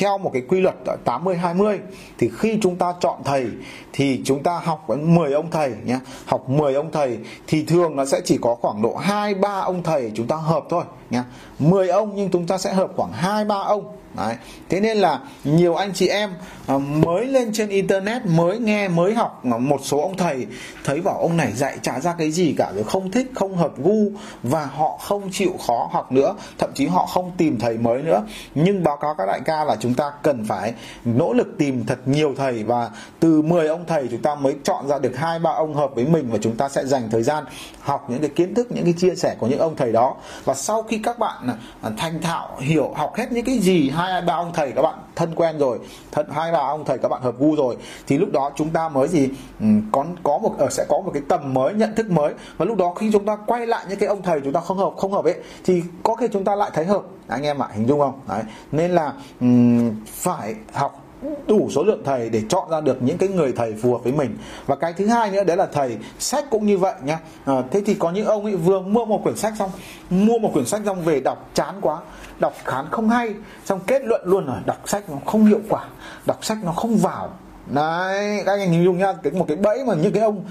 theo 0.00 0.18
một 0.18 0.30
cái 0.32 0.42
quy 0.48 0.60
luật 0.60 0.74
80 1.04 1.36
20 1.36 1.78
thì 2.18 2.30
khi 2.38 2.58
chúng 2.62 2.76
ta 2.76 2.94
chọn 3.00 3.20
thầy 3.24 3.46
thì 3.92 4.20
chúng 4.24 4.42
ta 4.42 4.60
học 4.64 4.84
với 4.86 4.98
10 4.98 5.32
ông 5.32 5.50
thầy 5.50 5.72
nhé 5.84 5.98
học 6.26 6.48
10 6.48 6.74
ông 6.74 6.92
thầy 6.92 7.18
thì 7.46 7.64
thường 7.64 7.96
nó 7.96 8.04
sẽ 8.04 8.20
chỉ 8.24 8.38
có 8.42 8.54
khoảng 8.54 8.82
độ 8.82 8.96
2 8.96 9.34
3 9.34 9.58
ông 9.58 9.82
thầy 9.82 10.12
chúng 10.14 10.26
ta 10.26 10.36
hợp 10.36 10.64
thôi 10.70 10.84
nhé 11.10 11.22
10 11.58 11.88
ông 11.88 12.12
nhưng 12.14 12.30
chúng 12.30 12.46
ta 12.46 12.58
sẽ 12.58 12.72
hợp 12.72 12.90
khoảng 12.96 13.12
2 13.12 13.44
3 13.44 13.54
ông. 13.54 13.96
Đấy. 14.16 14.34
Thế 14.68 14.80
nên 14.80 14.96
là 14.96 15.20
nhiều 15.44 15.74
anh 15.74 15.92
chị 15.94 16.08
em 16.08 16.30
à, 16.66 16.78
mới 16.78 17.26
lên 17.26 17.52
trên 17.52 17.68
internet, 17.68 18.26
mới 18.26 18.58
nghe, 18.58 18.88
mới 18.88 19.14
học 19.14 19.44
một 19.44 19.80
số 19.84 20.00
ông 20.00 20.16
thầy 20.16 20.46
thấy 20.84 21.00
bảo 21.00 21.18
ông 21.18 21.36
này 21.36 21.52
dạy 21.52 21.78
trả 21.82 22.00
ra 22.00 22.14
cái 22.18 22.30
gì 22.30 22.54
cả, 22.58 22.72
rồi 22.74 22.84
không 22.84 23.10
thích, 23.10 23.30
không 23.34 23.56
hợp 23.56 23.72
gu 23.78 24.10
và 24.42 24.66
họ 24.66 24.96
không 25.00 25.28
chịu 25.32 25.52
khó 25.66 25.88
học 25.92 26.12
nữa, 26.12 26.34
thậm 26.58 26.70
chí 26.74 26.86
họ 26.86 27.06
không 27.06 27.30
tìm 27.36 27.58
thầy 27.58 27.78
mới 27.78 28.02
nữa. 28.02 28.22
Nhưng 28.54 28.84
báo 28.84 28.96
cáo 28.96 29.14
các 29.18 29.26
đại 29.26 29.40
ca 29.44 29.64
là 29.64 29.76
chúng 29.80 29.89
chúng 29.90 29.96
ta 29.96 30.12
cần 30.22 30.44
phải 30.44 30.74
nỗ 31.04 31.32
lực 31.32 31.58
tìm 31.58 31.84
thật 31.86 31.98
nhiều 32.06 32.34
thầy 32.36 32.64
và 32.64 32.90
từ 33.20 33.42
10 33.42 33.68
ông 33.68 33.84
thầy 33.86 34.08
chúng 34.10 34.22
ta 34.22 34.34
mới 34.34 34.54
chọn 34.64 34.88
ra 34.88 34.98
được 34.98 35.16
hai, 35.16 35.38
ba 35.38 35.50
ông 35.50 35.74
hợp 35.74 35.94
với 35.94 36.04
mình 36.04 36.28
và 36.30 36.38
chúng 36.40 36.56
ta 36.56 36.68
sẽ 36.68 36.84
dành 36.84 37.10
thời 37.10 37.22
gian 37.22 37.44
học 37.80 38.06
những 38.10 38.20
cái 38.20 38.30
kiến 38.30 38.54
thức, 38.54 38.66
những 38.70 38.84
cái 38.84 38.94
chia 38.98 39.14
sẻ 39.14 39.36
của 39.38 39.46
những 39.46 39.58
ông 39.58 39.76
thầy 39.76 39.92
đó. 39.92 40.16
Và 40.44 40.54
sau 40.54 40.82
khi 40.82 41.00
các 41.02 41.18
bạn 41.18 41.48
à, 41.82 41.90
thành 41.96 42.20
thạo, 42.22 42.56
hiểu, 42.60 42.92
học 42.96 43.14
hết 43.16 43.32
những 43.32 43.44
cái 43.44 43.58
gì 43.58 43.90
hai, 43.90 44.22
ba 44.22 44.34
ông 44.34 44.52
thầy 44.54 44.72
các 44.72 44.82
bạn 44.82 44.98
thân 45.20 45.34
quen 45.34 45.58
rồi 45.58 45.78
thân 46.12 46.26
hai 46.30 46.52
bà 46.52 46.58
ông 46.58 46.84
thầy 46.84 46.98
các 46.98 47.08
bạn 47.08 47.22
hợp 47.22 47.34
gu 47.38 47.56
rồi 47.56 47.76
thì 48.06 48.18
lúc 48.18 48.32
đó 48.32 48.50
chúng 48.56 48.70
ta 48.70 48.88
mới 48.88 49.08
gì 49.08 49.28
ừ, 49.60 49.66
có 49.92 50.04
có 50.22 50.38
một 50.38 50.54
ở 50.58 50.68
sẽ 50.70 50.84
có 50.88 51.00
một 51.00 51.10
cái 51.14 51.22
tầm 51.28 51.54
mới 51.54 51.74
nhận 51.74 51.94
thức 51.94 52.10
mới. 52.10 52.34
Và 52.56 52.64
lúc 52.64 52.76
đó 52.76 52.94
khi 52.94 53.10
chúng 53.12 53.24
ta 53.24 53.36
quay 53.46 53.66
lại 53.66 53.84
những 53.88 53.98
cái 53.98 54.08
ông 54.08 54.22
thầy 54.22 54.40
chúng 54.44 54.52
ta 54.52 54.60
không 54.60 54.78
hợp 54.78 54.92
không 54.96 55.12
hợp 55.12 55.24
ấy 55.24 55.34
thì 55.64 55.82
có 56.02 56.14
khi 56.14 56.28
chúng 56.32 56.44
ta 56.44 56.54
lại 56.54 56.70
thấy 56.74 56.84
hợp. 56.84 57.02
Anh 57.28 57.42
em 57.42 57.62
ạ 57.62 57.68
hình 57.72 57.88
dung 57.88 58.00
không? 58.00 58.20
Đấy 58.28 58.42
nên 58.72 58.90
là 58.90 59.12
um, 59.40 59.90
phải 60.06 60.54
học 60.72 61.06
đủ 61.46 61.68
số 61.70 61.82
lượng 61.82 62.02
thầy 62.04 62.30
để 62.30 62.42
chọn 62.48 62.70
ra 62.70 62.80
được 62.80 63.02
những 63.02 63.18
cái 63.18 63.28
người 63.28 63.52
thầy 63.56 63.74
phù 63.82 63.92
hợp 63.92 64.04
với 64.04 64.12
mình. 64.12 64.38
Và 64.66 64.76
cái 64.76 64.92
thứ 64.92 65.06
hai 65.06 65.30
nữa 65.30 65.44
đấy 65.44 65.56
là 65.56 65.66
thầy 65.66 65.96
sách 66.18 66.44
cũng 66.50 66.66
như 66.66 66.78
vậy 66.78 66.94
nhá. 67.04 67.18
À, 67.44 67.54
thế 67.70 67.82
thì 67.86 67.94
có 67.94 68.10
những 68.10 68.26
ông 68.26 68.44
ấy 68.44 68.56
vừa 68.56 68.80
mua 68.80 69.04
một 69.04 69.22
quyển 69.22 69.36
sách 69.36 69.52
xong 69.58 69.70
mua 70.10 70.38
một 70.38 70.50
quyển 70.52 70.66
sách 70.66 70.80
xong 70.84 71.02
về 71.02 71.20
đọc 71.20 71.50
chán 71.54 71.74
quá 71.80 71.98
đọc 72.40 72.54
khán 72.64 72.84
không 72.90 73.08
hay, 73.08 73.34
xong 73.64 73.80
kết 73.86 74.04
luận 74.04 74.20
luôn 74.24 74.46
rồi 74.46 74.56
đọc 74.66 74.88
sách 74.88 75.10
nó 75.10 75.16
không 75.26 75.44
hiệu 75.44 75.60
quả, 75.68 75.84
đọc 76.26 76.44
sách 76.44 76.58
nó 76.64 76.72
không 76.72 76.96
vào. 76.96 77.30
Đấy, 77.66 78.42
các 78.46 78.52
anh 78.52 78.70
hình 78.70 78.84
dung 78.84 78.98
nhá, 78.98 79.12
cái 79.22 79.32
một 79.32 79.44
cái 79.48 79.56
bẫy 79.56 79.84
mà 79.84 79.94
những 79.94 80.12
cái 80.12 80.22
ông 80.22 80.44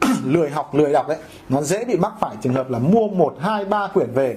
lười 0.24 0.50
học, 0.50 0.74
lười 0.74 0.92
đọc 0.92 1.08
đấy 1.08 1.18
nó 1.48 1.62
dễ 1.62 1.84
bị 1.84 1.96
mắc 1.96 2.12
phải 2.20 2.36
trường 2.42 2.54
hợp 2.54 2.70
là 2.70 2.78
mua 2.78 3.08
một, 3.08 3.36
hai, 3.40 3.64
ba 3.64 3.86
quyển 3.86 4.12
về 4.12 4.36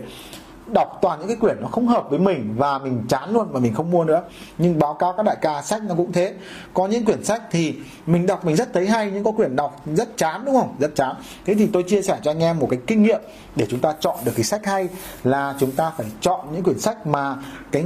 đọc 0.74 1.00
toàn 1.02 1.20
những 1.20 1.28
cái 1.28 1.38
quyển 1.38 1.58
nó 1.62 1.68
không 1.68 1.88
hợp 1.88 2.10
với 2.10 2.20
mình 2.20 2.54
và 2.58 2.80
mình 2.80 3.04
chán 3.10 3.34
luôn 3.34 3.48
và 3.52 3.60
mình 3.60 3.74
không 3.74 3.92
mua 3.92 4.04
nữa. 4.04 4.22
Nhưng 4.58 4.80
báo 4.80 4.94
cáo 4.94 5.14
các 5.18 5.24
đại 5.24 5.38
ca 5.42 5.62
sách 5.62 5.84
nó 5.84 5.96
cũng 5.96 6.12
thế. 6.12 6.34
Có 6.74 6.88
những 6.88 7.06
quyển 7.06 7.24
sách 7.24 7.42
thì 7.52 7.76
mình 8.06 8.26
đọc 8.26 8.46
mình 8.46 8.56
rất 8.56 8.74
thấy 8.74 8.88
hay 8.88 9.12
nhưng 9.14 9.24
có 9.24 9.32
quyển 9.32 9.56
đọc 9.56 9.82
rất 9.96 10.18
chán 10.18 10.46
đúng 10.46 10.56
không? 10.56 10.76
Rất 10.80 10.96
chán. 10.96 11.16
Thế 11.46 11.54
thì 11.54 11.68
tôi 11.74 11.84
chia 11.84 12.02
sẻ 12.02 12.18
cho 12.22 12.32
anh 12.32 12.44
em 12.44 12.60
một 12.60 12.68
cái 12.70 12.80
kinh 12.88 13.04
nghiệm 13.04 13.22
để 13.56 13.66
chúng 13.70 13.80
ta 13.80 13.94
chọn 14.00 14.16
được 14.26 14.32
cái 14.36 14.44
sách 14.44 14.66
hay 14.66 14.90
là 15.24 15.56
chúng 15.60 15.72
ta 15.72 15.92
phải 15.98 16.08
chọn 16.22 16.48
những 16.54 16.64
quyển 16.64 16.80
sách 16.80 17.08
mà 17.08 17.36
cái 17.72 17.86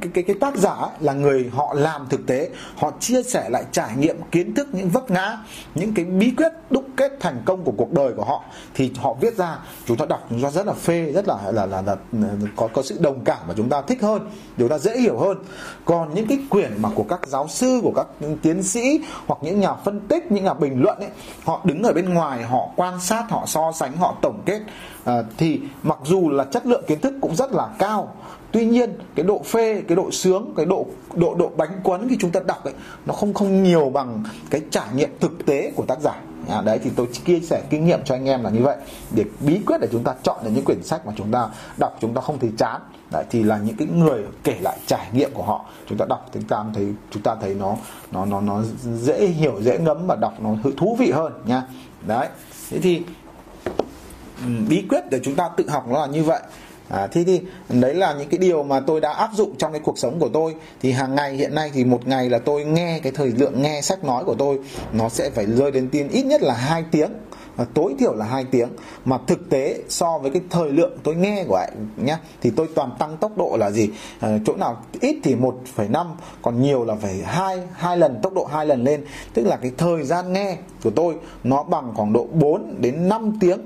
cái 0.00 0.10
cái, 0.14 0.24
cái 0.24 0.36
tác 0.40 0.56
giả 0.56 0.76
là 1.00 1.12
người 1.12 1.50
họ 1.52 1.74
làm 1.74 2.06
thực 2.08 2.26
tế 2.26 2.50
họ 2.76 2.92
chia 3.00 3.22
sẻ 3.22 3.48
lại 3.50 3.64
trải 3.72 3.96
nghiệm 3.96 4.16
kiến 4.30 4.54
thức 4.54 4.68
những 4.72 4.88
vấp 4.88 5.10
ngã 5.10 5.38
những 5.74 5.94
cái 5.94 6.04
bí 6.04 6.32
quyết 6.36 6.52
đúc 6.70 6.84
kết 6.96 7.12
thành 7.20 7.42
công 7.44 7.64
của 7.64 7.72
cuộc 7.76 7.92
đời 7.92 8.12
của 8.16 8.24
họ. 8.24 8.44
Thì 8.74 8.92
họ 8.96 9.14
viết 9.14 9.36
ra 9.36 9.58
chúng 9.86 9.96
ta 9.96 10.06
đọc 10.06 10.26
chúng 10.30 10.42
ta 10.42 10.50
rất 10.50 10.66
là 10.66 10.72
phê 10.72 11.12
rất 11.12 11.28
là 11.28 11.36
là 11.52 11.66
là, 11.66 11.82
là 11.82 11.96
có 12.56 12.68
có 12.72 12.82
sự 12.82 12.96
đồng 13.00 13.20
cảm 13.24 13.38
và 13.46 13.54
chúng 13.56 13.68
ta 13.68 13.82
thích 13.82 14.02
hơn 14.02 14.30
chúng 14.58 14.68
ta 14.68 14.78
dễ 14.78 15.00
hiểu 15.00 15.18
hơn. 15.18 15.38
Còn 15.84 16.14
những 16.14 16.26
cái 16.26 16.38
quyển 16.48 16.72
mà 16.78 16.88
của 16.94 17.02
các 17.02 17.26
giáo 17.26 17.48
sư 17.48 17.80
của 17.82 17.92
các 17.96 18.06
tiến 18.42 18.62
sĩ 18.62 19.00
hoặc 19.26 19.38
những 19.42 19.60
nhà 19.60 19.74
phân 19.74 20.00
tích 20.00 20.32
những 20.32 20.44
nhà 20.44 20.54
bình 20.54 20.82
luận 20.82 20.98
ấy 20.98 21.08
họ 21.44 21.60
đứng 21.64 21.82
ở 21.82 21.92
bên 21.92 22.14
ngoài 22.14 22.42
họ 22.42 22.68
quan 22.76 23.00
sát 23.00 23.24
họ 23.30 23.44
so 23.46 23.72
sánh 23.72 23.96
họ 23.96 24.16
tổng 24.22 24.42
kết 24.44 24.60
à, 25.04 25.22
thì 25.38 25.60
mặc 25.82 25.98
dù 26.04 26.30
là 26.30 26.44
chất 26.44 26.66
lượng 26.66 26.84
kiến 26.86 27.00
thức 27.00 27.14
cũng 27.20 27.36
rất 27.36 27.52
là 27.52 27.68
cao. 27.78 28.14
Tuy 28.52 28.66
nhiên 28.66 28.98
cái 29.14 29.24
độ 29.24 29.42
phê 29.44 29.82
cái 29.88 29.96
độ 29.96 30.10
sướng 30.10 30.52
cái 30.56 30.66
độ 30.66 30.86
độ 31.14 31.34
độ 31.34 31.50
bánh 31.56 31.80
quấn 31.84 32.08
khi 32.08 32.16
chúng 32.20 32.30
ta 32.30 32.40
đọc 32.46 32.64
ấy 32.64 32.74
nó 33.06 33.14
không 33.14 33.34
không 33.34 33.62
nhiều 33.62 33.90
bằng 33.90 34.24
cái 34.50 34.60
trải 34.70 34.86
nghiệm 34.96 35.10
thực 35.20 35.46
tế 35.46 35.72
của 35.76 35.84
tác 35.86 36.00
giả 36.00 36.20
à, 36.48 36.60
đấy 36.60 36.78
thì 36.82 36.90
tôi 36.96 37.06
chia 37.24 37.40
sẻ 37.40 37.62
kinh 37.70 37.86
nghiệm 37.86 38.04
cho 38.04 38.14
anh 38.14 38.28
em 38.28 38.44
là 38.44 38.50
như 38.50 38.62
vậy. 38.62 38.76
Để 39.14 39.24
bí 39.40 39.60
quyết 39.66 39.78
để 39.80 39.88
chúng 39.92 40.04
ta 40.04 40.14
chọn 40.22 40.36
được 40.44 40.50
những 40.54 40.64
quyển 40.64 40.82
sách 40.82 41.06
mà 41.06 41.12
chúng 41.16 41.30
ta 41.30 41.48
đọc 41.78 41.96
chúng 42.00 42.14
ta 42.14 42.20
không 42.20 42.38
thấy 42.38 42.50
chán. 42.58 42.80
Đấy, 43.10 43.24
thì 43.30 43.42
là 43.42 43.58
những 43.58 43.76
cái 43.76 43.88
người 43.88 44.22
kể 44.44 44.56
lại 44.60 44.78
trải 44.86 45.06
nghiệm 45.12 45.30
của 45.34 45.42
họ. 45.42 45.64
Chúng 45.88 45.98
ta 45.98 46.06
đọc 46.08 46.30
chúng 46.32 46.42
ta 46.42 46.64
thấy 46.74 46.94
chúng 47.10 47.22
ta 47.22 47.34
thấy 47.40 47.54
nó 47.54 47.76
nó 48.10 48.24
nó 48.24 48.40
nó 48.40 48.62
dễ 48.94 49.26
hiểu 49.26 49.62
dễ 49.62 49.78
ngấm 49.78 50.06
và 50.06 50.16
đọc 50.16 50.34
nó 50.40 50.50
thú 50.76 50.96
vị 50.98 51.10
hơn 51.10 51.32
nha. 51.46 51.62
Đấy 52.06 52.28
thế 52.70 52.78
thì 52.82 53.02
ừ, 54.44 54.48
bí 54.68 54.84
quyết 54.88 55.04
để 55.10 55.20
chúng 55.22 55.34
ta 55.34 55.50
tự 55.56 55.68
học 55.68 55.84
nó 55.88 56.00
là 56.00 56.06
như 56.06 56.22
vậy. 56.22 56.40
À, 56.88 57.06
thế 57.06 57.24
thì 57.24 57.40
đấy 57.68 57.94
là 57.94 58.14
những 58.14 58.28
cái 58.28 58.38
điều 58.38 58.62
mà 58.62 58.80
tôi 58.80 59.00
đã 59.00 59.12
áp 59.12 59.30
dụng 59.34 59.54
trong 59.58 59.72
cái 59.72 59.80
cuộc 59.84 59.98
sống 59.98 60.18
của 60.18 60.28
tôi. 60.28 60.54
Thì 60.82 60.92
hàng 60.92 61.14
ngày 61.14 61.32
hiện 61.32 61.54
nay 61.54 61.70
thì 61.74 61.84
một 61.84 62.06
ngày 62.06 62.30
là 62.30 62.38
tôi 62.38 62.64
nghe 62.64 63.00
cái 63.02 63.12
thời 63.12 63.28
lượng 63.28 63.62
nghe 63.62 63.80
sách 63.80 64.04
nói 64.04 64.24
của 64.24 64.34
tôi 64.34 64.58
nó 64.92 65.08
sẽ 65.08 65.30
phải 65.30 65.46
rơi 65.46 65.70
đến 65.70 65.88
tiên 65.88 66.08
ít 66.08 66.22
nhất 66.22 66.42
là 66.42 66.54
hai 66.54 66.84
tiếng. 66.90 67.10
Và 67.56 67.66
tối 67.74 67.94
thiểu 67.98 68.14
là 68.14 68.24
hai 68.24 68.44
tiếng. 68.44 68.68
Mà 69.04 69.18
thực 69.26 69.50
tế 69.50 69.78
so 69.88 70.18
với 70.18 70.30
cái 70.30 70.42
thời 70.50 70.70
lượng 70.70 70.98
tôi 71.02 71.14
nghe 71.14 71.44
của 71.48 71.56
anh 71.56 71.86
nhá 71.96 72.18
thì 72.40 72.50
tôi 72.56 72.68
toàn 72.74 72.90
tăng 72.98 73.16
tốc 73.16 73.36
độ 73.36 73.56
là 73.60 73.70
gì? 73.70 73.88
À, 74.20 74.38
chỗ 74.46 74.56
nào 74.56 74.82
ít 75.00 75.16
thì 75.22 75.34
1,5 75.34 76.06
còn 76.42 76.62
nhiều 76.62 76.84
là 76.84 76.94
phải 76.94 77.20
hai 77.24 77.60
hai 77.72 77.96
lần 77.96 78.18
tốc 78.22 78.34
độ 78.34 78.44
hai 78.44 78.66
lần 78.66 78.84
lên. 78.84 79.04
Tức 79.34 79.46
là 79.46 79.56
cái 79.56 79.72
thời 79.78 80.02
gian 80.02 80.32
nghe 80.32 80.56
của 80.84 80.90
tôi 80.90 81.14
nó 81.44 81.62
bằng 81.62 81.92
khoảng 81.94 82.12
độ 82.12 82.26
4 82.32 82.74
đến 82.78 83.08
5 83.08 83.38
tiếng 83.40 83.60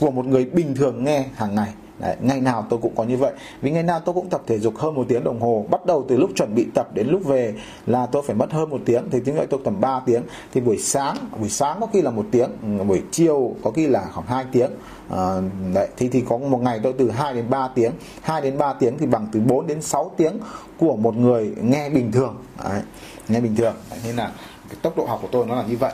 của 0.00 0.10
một 0.10 0.26
người 0.26 0.44
bình 0.44 0.74
thường 0.74 1.04
nghe 1.04 1.24
hàng 1.34 1.54
ngày. 1.54 1.72
Đấy, 1.98 2.16
ngày 2.20 2.40
nào 2.40 2.66
tôi 2.70 2.78
cũng 2.82 2.92
có 2.96 3.04
như 3.04 3.16
vậy. 3.16 3.32
Vì 3.60 3.70
ngày 3.70 3.82
nào 3.82 4.00
tôi 4.00 4.14
cũng 4.14 4.28
tập 4.28 4.42
thể 4.46 4.58
dục 4.58 4.76
hơn 4.76 4.94
một 4.94 5.04
tiếng 5.08 5.24
đồng 5.24 5.40
hồ. 5.40 5.66
Bắt 5.70 5.86
đầu 5.86 6.04
từ 6.08 6.16
lúc 6.16 6.30
chuẩn 6.36 6.54
bị 6.54 6.66
tập 6.74 6.88
đến 6.94 7.08
lúc 7.08 7.24
về 7.24 7.54
là 7.86 8.06
tôi 8.06 8.22
phải 8.26 8.36
mất 8.36 8.52
hơn 8.52 8.70
một 8.70 8.80
tiếng. 8.84 9.10
Thì 9.10 9.20
tiếng 9.24 9.36
vậy 9.36 9.46
tôi 9.50 9.60
tầm 9.64 9.80
3 9.80 10.00
tiếng. 10.06 10.22
Thì 10.52 10.60
buổi 10.60 10.78
sáng 10.78 11.16
buổi 11.40 11.48
sáng 11.48 11.80
có 11.80 11.86
khi 11.86 12.02
là 12.02 12.10
một 12.10 12.26
tiếng 12.30 12.50
ừ, 12.62 12.84
buổi 12.84 13.02
chiều 13.10 13.54
có 13.62 13.70
khi 13.70 13.86
là 13.86 14.04
khoảng 14.12 14.26
2 14.26 14.44
tiếng. 14.52 14.70
À, 15.10 15.40
đấy 15.74 15.88
thì 15.96 16.08
thì 16.08 16.22
có 16.28 16.38
một 16.38 16.60
ngày 16.62 16.80
tôi 16.82 16.92
từ 16.98 17.10
2 17.10 17.34
đến 17.34 17.50
3 17.50 17.68
tiếng. 17.74 17.92
2 18.22 18.40
đến 18.40 18.58
3 18.58 18.72
tiếng 18.72 18.98
thì 18.98 19.06
bằng 19.06 19.26
từ 19.32 19.40
4 19.40 19.66
đến 19.66 19.82
6 19.82 20.10
tiếng 20.16 20.38
của 20.78 20.96
một 20.96 21.16
người 21.16 21.54
nghe 21.62 21.90
bình 21.90 22.12
thường. 22.12 22.36
Đấy, 22.64 22.82
nghe 23.28 23.40
bình 23.40 23.56
thường. 23.56 23.74
Đấy, 23.90 23.98
nên 24.06 24.16
là 24.16 24.32
cái 24.68 24.76
tốc 24.82 24.96
độ 24.96 25.04
học 25.04 25.18
của 25.22 25.28
tôi 25.32 25.46
nó 25.46 25.54
là 25.54 25.64
như 25.68 25.76
vậy. 25.76 25.92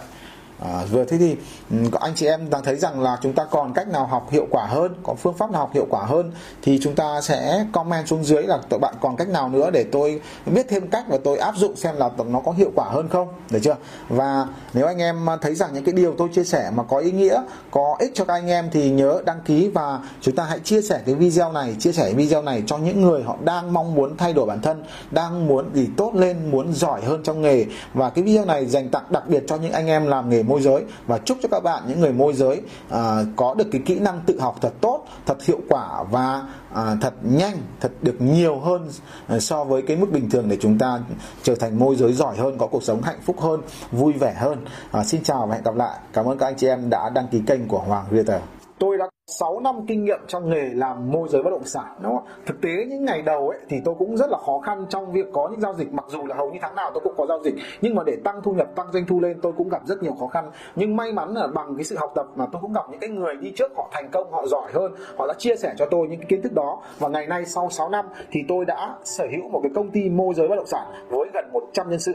À, 0.65 0.85
vừa 0.91 1.05
thế 1.05 1.19
thì 1.19 1.37
ừ, 1.71 1.77
anh 2.01 2.13
chị 2.15 2.27
em 2.27 2.51
đang 2.51 2.65
thấy 2.65 2.77
rằng 2.77 3.01
là 3.01 3.19
chúng 3.23 3.33
ta 3.33 3.45
còn 3.45 3.73
cách 3.73 3.89
nào 3.89 4.07
học 4.07 4.31
hiệu 4.31 4.47
quả 4.51 4.67
hơn 4.67 4.95
có 5.03 5.15
phương 5.15 5.35
pháp 5.35 5.51
nào 5.51 5.61
học 5.61 5.71
hiệu 5.75 5.87
quả 5.91 6.05
hơn 6.05 6.33
thì 6.63 6.79
chúng 6.83 6.95
ta 6.95 7.21
sẽ 7.21 7.67
comment 7.73 8.07
xuống 8.07 8.25
dưới 8.25 8.43
là 8.43 8.59
tụi 8.69 8.79
bạn 8.79 8.95
còn 9.01 9.17
cách 9.17 9.29
nào 9.29 9.49
nữa 9.49 9.71
để 9.73 9.85
tôi 9.93 10.21
biết 10.47 10.67
thêm 10.69 10.89
cách 10.89 11.05
và 11.09 11.19
tôi 11.25 11.39
áp 11.39 11.57
dụng 11.57 11.77
xem 11.77 11.97
là 11.97 12.11
nó 12.29 12.41
có 12.41 12.53
hiệu 12.53 12.71
quả 12.75 12.89
hơn 12.89 13.09
không. 13.09 13.29
Được 13.51 13.59
chưa? 13.63 13.77
Và 14.09 14.47
nếu 14.75 14.87
anh 14.87 14.99
em 14.99 15.27
thấy 15.41 15.55
rằng 15.55 15.71
những 15.75 15.85
cái 15.85 15.93
điều 15.95 16.15
tôi 16.19 16.29
chia 16.33 16.45
sẻ 16.45 16.71
mà 16.75 16.83
có 16.83 16.99
ý 16.99 17.13
nghĩa 17.13 17.43
có 17.71 17.97
ích 17.99 18.11
cho 18.15 18.25
các 18.25 18.35
anh 18.35 18.47
em 18.47 18.69
thì 18.73 18.91
nhớ 18.91 19.23
đăng 19.27 19.41
ký 19.41 19.71
và 19.75 19.99
chúng 20.21 20.37
ta 20.37 20.45
hãy 20.45 20.59
chia 20.59 20.83
sẻ 20.83 21.01
cái 21.07 21.15
video 21.15 21.53
này 21.53 21.77
chia 21.79 21.93
sẻ 21.93 22.13
video 22.13 22.43
này 22.43 22.63
cho 22.67 22.79
những 22.79 23.03
người 23.03 23.23
họ 23.23 23.37
đang 23.45 23.73
mong 23.73 23.95
muốn 23.95 24.17
thay 24.17 24.33
đổi 24.33 24.47
bản 24.47 24.63
thân 24.63 24.85
đang 25.11 25.47
muốn 25.47 25.71
gì 25.75 25.89
tốt 25.97 26.13
lên 26.15 26.51
muốn 26.51 26.73
giỏi 26.73 27.01
hơn 27.01 27.23
trong 27.25 27.43
nghề. 27.43 27.65
Và 27.95 28.11
cái 28.11 28.25
video 28.25 28.45
này 28.45 28.67
dành 28.67 28.89
tặng 28.89 29.05
đặc 29.11 29.29
biệt 29.29 29.45
cho 29.47 29.57
những 29.57 29.73
anh 29.73 29.87
em 29.87 30.07
làm 30.07 30.31
nghề 30.31 30.43
môi 30.51 30.63
giới. 30.63 30.85
Và 31.07 31.19
chúc 31.19 31.39
cho 31.43 31.49
các 31.53 31.61
bạn 31.61 31.83
những 31.89 32.01
người 32.01 32.13
môi 32.13 32.35
giới 32.35 32.61
à, 32.91 33.25
có 33.37 33.55
được 33.55 33.67
cái 33.73 33.81
kỹ 33.87 33.99
năng 33.99 34.21
tự 34.27 34.41
học 34.41 34.59
thật 34.61 34.73
tốt 34.81 35.05
thật 35.27 35.43
hiệu 35.43 35.61
quả 35.69 36.05
và 36.11 36.43
à, 36.75 36.97
thật 37.01 37.15
nhanh 37.23 37.57
thật 37.81 37.93
được 38.03 38.17
nhiều 38.19 38.59
hơn 38.59 38.89
à, 39.27 39.39
so 39.39 39.65
với 39.65 39.83
cái 39.83 39.97
mức 39.97 40.13
bình 40.13 40.31
thường 40.31 40.49
để 40.49 40.57
chúng 40.61 40.79
ta 40.79 40.99
trở 41.43 41.55
thành 41.55 41.79
môi 41.79 41.97
giới 41.97 42.13
giỏi 42.13 42.37
hơn 42.37 42.59
có 42.59 42.67
cuộc 42.67 42.83
sống 42.83 43.03
hạnh 43.03 43.21
phúc 43.25 43.41
hơn 43.41 43.61
vui 43.93 44.13
vẻ 44.13 44.35
hơn. 44.39 44.65
À, 44.91 45.05
xin 45.05 45.23
chào 45.23 45.47
và 45.47 45.55
hẹn 45.55 45.65
gặp 45.65 45.77
lại. 45.77 45.99
Cảm 46.13 46.25
ơn 46.29 46.39
các 46.39 46.47
anh 46.47 46.57
chị 46.57 46.67
em 46.67 46.91
đã 46.91 47.11
đăng 47.15 47.29
ký 47.29 47.41
kênh 47.47 47.69
của 47.69 47.79
Hoàng 47.79 48.05
Realtor 48.11 48.60
tôi 48.81 48.99
đã 48.99 49.09
6 49.27 49.61
năm 49.61 49.87
kinh 49.87 50.05
nghiệm 50.05 50.21
trong 50.27 50.49
nghề 50.49 50.69
làm 50.75 51.11
môi 51.13 51.29
giới 51.29 51.43
bất 51.43 51.51
động 51.51 51.65
sản, 51.65 51.97
đúng 52.03 52.17
không? 52.17 52.25
Thực 52.47 52.61
tế 52.61 52.69
những 52.89 53.05
ngày 53.05 53.23
đầu 53.23 53.49
ấy 53.49 53.59
thì 53.69 53.77
tôi 53.85 53.95
cũng 53.99 54.17
rất 54.17 54.31
là 54.31 54.39
khó 54.47 54.59
khăn 54.59 54.87
trong 54.89 55.13
việc 55.13 55.27
có 55.33 55.49
những 55.49 55.61
giao 55.61 55.75
dịch. 55.75 55.93
Mặc 55.93 56.05
dù 56.09 56.27
là 56.27 56.37
hầu 56.37 56.51
như 56.51 56.59
tháng 56.63 56.75
nào 56.75 56.91
tôi 56.95 57.01
cũng 57.05 57.15
có 57.17 57.27
giao 57.27 57.41
dịch, 57.45 57.55
nhưng 57.81 57.95
mà 57.95 58.03
để 58.07 58.17
tăng 58.25 58.43
thu 58.43 58.53
nhập, 58.53 58.69
tăng 58.77 58.93
doanh 58.93 59.07
thu 59.07 59.21
lên 59.21 59.41
tôi 59.43 59.53
cũng 59.57 59.69
gặp 59.69 59.83
rất 59.87 60.03
nhiều 60.03 60.13
khó 60.21 60.27
khăn. 60.27 60.51
Nhưng 60.77 60.97
may 60.97 61.13
mắn 61.13 61.35
là 61.35 61.47
bằng 61.47 61.77
cái 61.77 61.85
sự 61.85 61.97
học 61.99 62.13
tập 62.15 62.27
mà 62.35 62.47
tôi 62.53 62.63
cũng 62.63 62.73
gặp 62.73 62.85
những 62.91 63.01
cái 63.01 63.11
người 63.11 63.35
đi 63.41 63.53
trước 63.57 63.73
họ 63.77 63.89
thành 63.93 64.09
công, 64.13 64.33
họ 64.33 64.47
giỏi 64.47 64.71
hơn, 64.73 64.95
họ 65.17 65.27
đã 65.27 65.35
chia 65.39 65.57
sẻ 65.57 65.75
cho 65.79 65.87
tôi 65.91 66.09
những 66.09 66.21
cái 66.21 66.27
kiến 66.29 66.43
thức 66.43 66.53
đó. 66.53 66.83
Và 66.99 67.09
ngày 67.09 67.27
nay 67.27 67.45
sau 67.47 67.71
6 67.71 67.89
năm 67.89 68.07
thì 68.31 68.41
tôi 68.49 68.65
đã 68.65 68.95
sở 69.05 69.27
hữu 69.31 69.49
một 69.49 69.61
cái 69.63 69.73
công 69.75 69.91
ty 69.91 70.11
môi 70.11 70.35
giới 70.35 70.49
bất 70.49 70.57
động 70.57 70.67
sản 70.67 70.87
với 71.09 71.29
gần 71.35 71.53
100 71.53 71.91
nhân 71.91 72.01
sự 72.01 72.15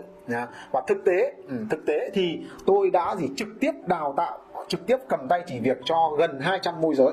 và 0.71 0.81
thực 0.87 0.97
tế 1.05 1.33
ừ, 1.49 1.55
thực 1.69 1.85
tế 1.85 2.09
thì 2.13 2.39
tôi 2.65 2.89
đã 2.89 3.15
gì 3.15 3.29
trực 3.37 3.47
tiếp 3.59 3.71
đào 3.87 4.13
tạo 4.17 4.37
trực 4.67 4.87
tiếp 4.87 4.97
cầm 5.09 5.27
tay 5.29 5.43
chỉ 5.47 5.59
việc 5.59 5.77
cho 5.85 6.11
gần 6.17 6.39
200 6.39 6.81
môi 6.81 6.95
giới. 6.95 7.11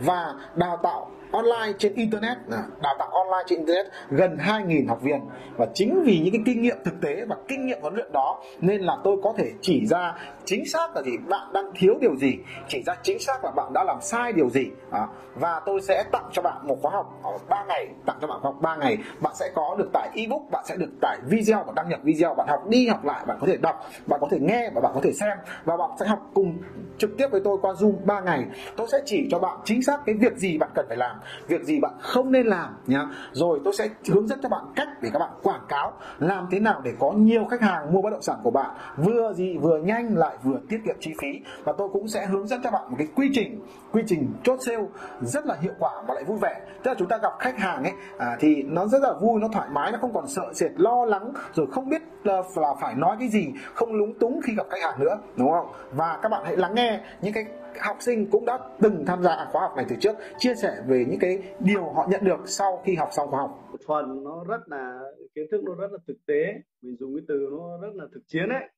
Và 0.00 0.34
đào 0.54 0.76
tạo 0.82 1.10
online 1.32 1.72
trên 1.78 1.94
internet. 1.94 2.36
Đào 2.82 2.94
tạo 2.98 3.08
online 3.08 3.44
trên 3.46 3.58
internet 3.58 3.86
gần 4.10 4.36
2.000 4.36 4.88
học 4.88 5.02
viên. 5.02 5.20
Và 5.56 5.66
chính 5.74 6.02
vì 6.04 6.20
những 6.20 6.32
cái 6.32 6.42
kinh 6.46 6.62
nghiệm 6.62 6.76
thực 6.84 7.00
tế 7.02 7.24
và 7.28 7.36
kinh 7.48 7.66
nghiệm 7.66 7.80
huấn 7.80 7.94
luyện 7.94 8.12
đó 8.12 8.42
nên 8.60 8.80
là 8.80 8.96
tôi 9.04 9.16
có 9.22 9.34
thể 9.36 9.52
chỉ 9.60 9.86
ra 9.86 10.14
chính 10.44 10.66
xác 10.66 10.96
là 10.96 11.02
gì 11.02 11.12
bạn 11.28 11.52
đang 11.52 11.64
thiếu 11.74 11.94
điều 12.00 12.16
gì 12.16 12.34
chỉ 12.68 12.82
ra 12.86 12.94
chính 13.02 13.18
xác 13.18 13.44
là 13.44 13.50
bạn 13.50 13.72
đã 13.72 13.84
làm 13.84 14.00
sai 14.00 14.32
điều 14.32 14.50
gì. 14.50 14.66
À, 14.90 15.06
và 15.34 15.60
tôi 15.66 15.80
sẽ 15.80 16.04
tặng 16.12 16.28
cho 16.32 16.42
bạn 16.42 16.66
một 16.66 16.78
khóa 16.82 16.90
học 16.90 17.20
ở 17.22 17.38
3 17.48 17.64
ngày 17.68 17.88
tặng 18.06 18.18
cho 18.20 18.26
bạn 18.26 18.38
khóa 18.40 18.50
học 18.50 18.60
3 18.60 18.76
ngày. 18.76 18.98
Bạn 19.20 19.34
sẽ 19.36 19.50
có 19.54 19.76
được 19.78 19.90
tải 19.92 20.08
ebook 20.14 20.42
bạn 20.50 20.64
sẽ 20.66 20.76
được 20.76 20.90
tải 21.00 21.18
video 21.26 21.64
và 21.64 21.72
đăng 21.76 21.88
nhập 21.88 22.00
video 22.02 22.34
bạn 22.34 22.46
học 22.50 22.68
đi 22.68 22.88
học 22.88 23.04
lại 23.04 23.24
bạn 23.26 23.36
có 23.40 23.46
thể 23.46 23.56
đọc 23.56 23.86
bạn 24.06 24.20
có 24.20 24.28
thể 24.30 24.38
nghe 24.40 24.70
và 24.74 24.80
bạn 24.80 24.92
có 24.94 25.00
thể 25.04 25.12
xem. 25.12 25.38
Và 25.64 25.76
bạn 25.76 25.90
sẽ 26.00 26.06
học 26.06 26.30
cùng 26.34 26.58
trực 26.98 27.10
tiếp 27.18 27.28
với 27.30 27.40
tôi 27.44 27.58
qua 27.62 27.72
zoom 27.72 27.92
3 28.04 28.20
ngày. 28.20 28.44
Tôi 28.76 28.86
sẽ 28.92 28.98
chỉ 29.06 29.28
cho 29.30 29.38
bạn 29.38 29.58
chính 29.64 29.82
xác 29.82 30.00
cái 30.06 30.14
việc 30.14 30.36
gì 30.36 30.58
bạn 30.58 30.70
cần 30.74 30.86
phải 30.88 30.96
làm 30.96 31.16
việc 31.46 31.62
gì 31.62 31.80
bạn 31.80 31.92
không 32.00 32.32
nên 32.32 32.46
làm 32.46 32.76
nhá. 32.86 33.06
Rồi 33.32 33.60
tôi 33.64 33.74
sẽ 33.74 33.88
hướng 34.08 34.26
dẫn 34.26 34.38
cho 34.42 34.48
bạn 34.48 34.64
cách 34.76 34.88
để 35.02 35.10
các 35.12 35.18
bạn 35.18 35.30
quảng 35.42 35.64
cáo 35.68 35.92
làm 36.18 36.46
thế 36.50 36.60
nào 36.60 36.80
để 36.84 36.92
có 36.98 37.12
nhiều 37.12 37.44
khách 37.50 37.60
hàng 37.60 37.92
mua 37.92 38.02
bất 38.02 38.10
động 38.10 38.22
sản 38.22 38.36
của 38.42 38.50
bạn. 38.50 38.70
Vừa 38.96 39.32
gì 39.32 39.58
vừa 39.58 39.78
nhanh 39.78 40.16
lại 40.16 40.36
vừa 40.42 40.58
tiết 40.68 40.78
kiệm 40.84 40.96
chi 41.00 41.14
phí. 41.22 41.40
Và 41.64 41.72
tôi 41.78 41.88
cũng 41.92 42.08
sẽ 42.08 42.26
hướng 42.26 42.46
dẫn 42.46 42.60
cho 42.62 42.70
bạn 42.70 42.90
một 42.90 42.96
cái 42.98 43.08
quy 43.16 43.30
trình 43.32 43.60
quy 43.92 44.02
trình 44.06 44.32
chốt 44.42 44.58
sale 44.66 44.84
rất 45.20 45.46
là 45.46 45.56
hiệu 45.60 45.72
quả 45.78 45.90
và 46.08 46.14
lại 46.14 46.24
vui 46.24 46.38
vẻ. 46.38 46.60
Tức 46.82 46.90
là 46.90 46.94
chúng 46.98 47.08
ta 47.08 47.18
gặp 47.18 47.32
khách 47.38 47.58
hàng 47.58 47.82
ấy 47.82 47.92
à, 48.18 48.36
thì 48.40 48.62
nó 48.62 48.86
rất 48.86 49.02
là 49.02 49.12
vui 49.20 49.40
nó 49.40 49.48
thoải 49.52 49.68
mái 49.70 49.92
nó 49.92 49.98
không 50.00 50.14
còn 50.14 50.28
sợ 50.28 50.42
sệt 50.54 50.70
lo 50.76 51.04
lắng 51.04 51.32
rồi 51.54 51.66
không 51.72 51.88
biết 51.88 52.02
là, 52.24 52.42
là 52.56 52.74
phải 52.80 52.94
nói 52.94 53.16
cái 53.18 53.28
gì 53.28 53.46
không 53.74 53.94
lúng 53.94 54.18
túng 54.18 54.40
khi 54.44 54.54
gặp 54.54 54.66
khách 54.70 54.82
hàng 54.82 55.00
nữa 55.00 55.18
đúng 55.36 55.50
không? 55.50 55.72
Và 55.92 56.18
các 56.22 56.28
bạn 56.28 56.42
hãy 56.44 56.56
lắng 56.56 56.74
nghe 56.74 57.00
những 57.22 57.32
cái 57.32 57.44
học 57.80 57.96
sinh 58.00 58.30
cũng 58.30 58.44
đã 58.44 58.58
từng 58.80 59.04
tham 59.06 59.22
gia 59.22 59.48
khóa 59.52 59.62
học 59.62 59.72
này 59.76 59.86
từ 59.88 59.96
trước 60.00 60.16
chia 60.38 60.54
sẻ 60.54 60.76
về 60.86 61.04
những 61.08 61.18
cái 61.20 61.38
điều 61.60 61.84
họ 61.84 62.06
nhận 62.10 62.24
được 62.24 62.40
sau 62.44 62.82
khi 62.84 62.94
học 62.94 63.08
xong 63.12 63.30
khóa 63.30 63.40
học 63.40 63.62
phần 63.86 64.24
nó 64.24 64.44
rất 64.48 64.60
là 64.66 65.00
kiến 65.34 65.46
thức 65.50 65.64
nó 65.64 65.74
rất 65.74 65.92
là 65.92 65.98
thực 66.06 66.26
tế 66.26 66.54
mình 66.82 66.96
dùng 67.00 67.16
cái 67.16 67.24
từ 67.28 67.48
nó 67.50 67.78
rất 67.78 67.94
là 67.94 68.04
thực 68.14 68.22
chiến 68.26 68.48
đấy 68.48 68.68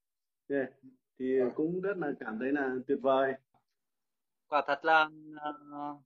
yeah. 0.51 0.69
thì 1.19 1.41
à. 1.41 1.47
cũng 1.55 1.81
rất 1.81 1.97
là 1.97 2.13
cảm 2.21 2.39
thấy 2.41 2.53
là 2.53 2.75
tuyệt 2.87 2.99
vời 3.03 3.33
quả 4.49 4.63
thật 4.67 4.85
là 4.85 5.03
uh, 5.05 6.01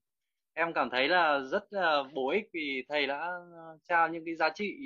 em 0.55 0.73
cảm 0.73 0.91
thấy 0.91 1.09
là 1.09 1.41
rất 1.41 1.73
là 1.73 2.03
bổ 2.15 2.31
ích 2.31 2.49
vì 2.53 2.85
thầy 2.89 3.07
đã 3.07 3.41
trao 3.89 4.09
những 4.09 4.25
cái 4.25 4.35
giá 4.35 4.51
trị 4.55 4.77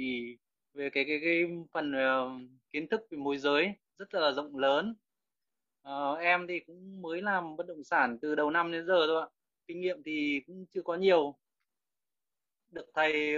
về 0.74 0.90
cái 0.92 1.04
cái 1.08 1.20
cái 1.24 1.44
phần 1.72 1.92
uh, 1.92 2.50
kiến 2.72 2.88
thức 2.88 3.00
về 3.10 3.18
môi 3.18 3.38
giới 3.38 3.74
rất 3.98 4.14
là 4.14 4.32
rộng 4.32 4.58
lớn 4.58 4.94
uh, 5.88 6.18
em 6.18 6.46
thì 6.48 6.60
cũng 6.60 7.02
mới 7.02 7.22
làm 7.22 7.56
bất 7.56 7.66
động 7.66 7.84
sản 7.84 8.18
từ 8.22 8.34
đầu 8.34 8.50
năm 8.50 8.72
đến 8.72 8.86
giờ 8.86 9.06
thôi 9.06 9.22
ạ. 9.22 9.28
Kinh 9.66 9.80
nghiệm 9.80 10.02
thì 10.02 10.40
cũng 10.46 10.66
chưa 10.74 10.82
có 10.82 10.94
nhiều. 10.94 11.34
Được 12.70 12.90
thầy 12.94 13.34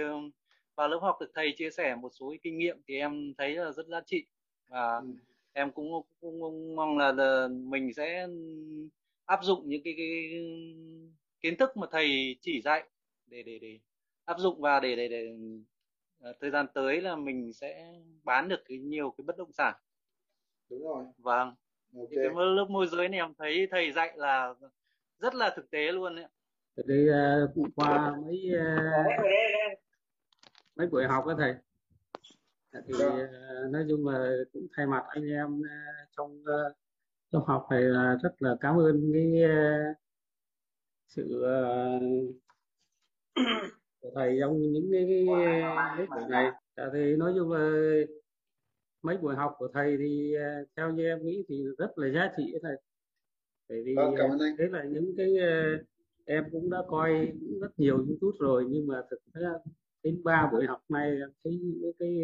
vào 0.75 0.87
lớp 0.87 0.99
học 1.01 1.17
được 1.21 1.31
thầy 1.33 1.53
chia 1.57 1.69
sẻ 1.69 1.95
một 1.95 2.09
số 2.09 2.33
kinh 2.43 2.57
nghiệm 2.57 2.81
thì 2.87 2.97
em 2.97 3.33
thấy 3.37 3.55
là 3.55 3.71
rất 3.71 3.87
giá 3.87 4.01
trị. 4.05 4.25
Và 4.67 4.97
ừ. 4.97 5.07
em 5.53 5.71
cũng, 5.71 5.91
cũng, 6.21 6.41
cũng 6.41 6.75
mong 6.75 6.97
là, 6.97 7.11
là 7.11 7.47
mình 7.47 7.93
sẽ 7.93 8.27
áp 9.25 9.39
dụng 9.43 9.69
những 9.69 9.81
cái, 9.83 9.93
cái, 9.97 10.29
kiến 11.41 11.57
thức 11.57 11.77
mà 11.77 11.87
thầy 11.91 12.35
chỉ 12.41 12.61
dạy 12.61 12.83
để 13.25 13.43
để 13.43 13.59
để 13.59 13.79
áp 14.25 14.39
dụng 14.39 14.61
và 14.61 14.79
để 14.79 14.95
để, 14.95 15.07
để 15.07 15.35
uh, 16.29 16.35
thời 16.41 16.51
gian 16.51 16.65
tới 16.73 17.01
là 17.01 17.15
mình 17.15 17.53
sẽ 17.53 18.01
bán 18.23 18.49
được 18.49 18.63
cái 18.65 18.77
nhiều 18.77 19.13
cái 19.17 19.23
bất 19.27 19.37
động 19.37 19.51
sản. 19.53 19.75
Đúng 20.69 20.83
rồi. 20.83 21.05
Vâng 21.17 21.55
okay. 21.95 22.15
cái 22.15 22.29
lớp 22.35 22.65
môi 22.69 22.87
giới 22.87 23.09
này 23.09 23.19
em 23.19 23.33
thấy 23.37 23.67
thầy 23.71 23.91
dạy 23.91 24.13
là 24.15 24.53
rất 25.19 25.35
là 25.35 25.53
thực 25.55 25.71
tế 25.71 25.91
luôn 25.91 26.15
đấy 26.15 26.25
đi 26.85 27.07
uh, 27.09 27.49
qua 27.75 28.15
mấy 28.25 28.51
uh, 28.55 29.77
mấy 30.75 30.87
buổi 30.87 31.05
học 31.05 31.25
đó 31.27 31.35
thầy. 31.37 31.53
Thì 32.87 32.93
uh, 32.93 33.71
nói 33.71 33.85
chung 33.89 34.07
là 34.07 34.35
cũng 34.53 34.67
thay 34.77 34.85
mặt 34.85 35.03
anh 35.07 35.25
em 35.29 35.59
uh, 35.59 36.09
trong 36.17 36.41
uh, 36.41 36.75
trong 37.31 37.45
học 37.45 37.67
này 37.71 37.81
là 37.81 38.17
rất 38.23 38.33
là 38.39 38.55
cảm 38.61 38.79
ơn 38.79 39.11
cái 39.13 39.43
uh, 39.45 39.97
sự 41.07 41.43
uh, 41.43 42.01
của 44.01 44.11
thầy 44.15 44.37
trong 44.41 44.61
những 44.61 44.89
cái, 44.91 45.05
cái 45.09 45.25
mấy 45.25 46.05
buổi 46.07 46.29
này. 46.29 46.51
À, 46.75 46.89
thì 46.93 47.15
nói 47.15 47.33
chung 47.35 47.51
là 47.51 47.71
mấy 49.05 49.17
buổi 49.17 49.35
học 49.35 49.55
của 49.57 49.67
thầy 49.73 49.97
thì 49.97 50.35
uh, 50.35 50.67
theo 50.77 50.91
như 50.91 51.05
em 51.05 51.25
nghĩ 51.25 51.43
thì 51.47 51.63
rất 51.77 51.97
là 51.97 52.07
giá 52.07 52.31
trị 52.37 52.53
thầy 52.61 52.75
bởi 53.69 53.83
vì 53.83 53.95
vâng, 53.95 54.13
cảm 54.17 54.29
ơn 54.29 54.39
anh. 54.39 54.57
đấy 54.57 54.69
là 54.69 54.83
những 54.83 55.15
cái 55.17 55.33
uh, 55.33 55.85
em 56.25 56.43
cũng 56.51 56.69
đã 56.69 56.83
coi 56.87 57.31
rất 57.61 57.79
nhiều 57.79 57.97
youtube 57.97 58.37
rồi 58.39 58.65
nhưng 58.69 58.87
mà 58.87 59.01
thực 59.09 59.19
ra 59.33 59.53
đến 60.03 60.23
ba 60.23 60.49
buổi 60.51 60.65
học 60.65 60.81
này 60.89 61.11
thấy 61.43 61.59
những 61.63 61.91
cái 61.99 62.17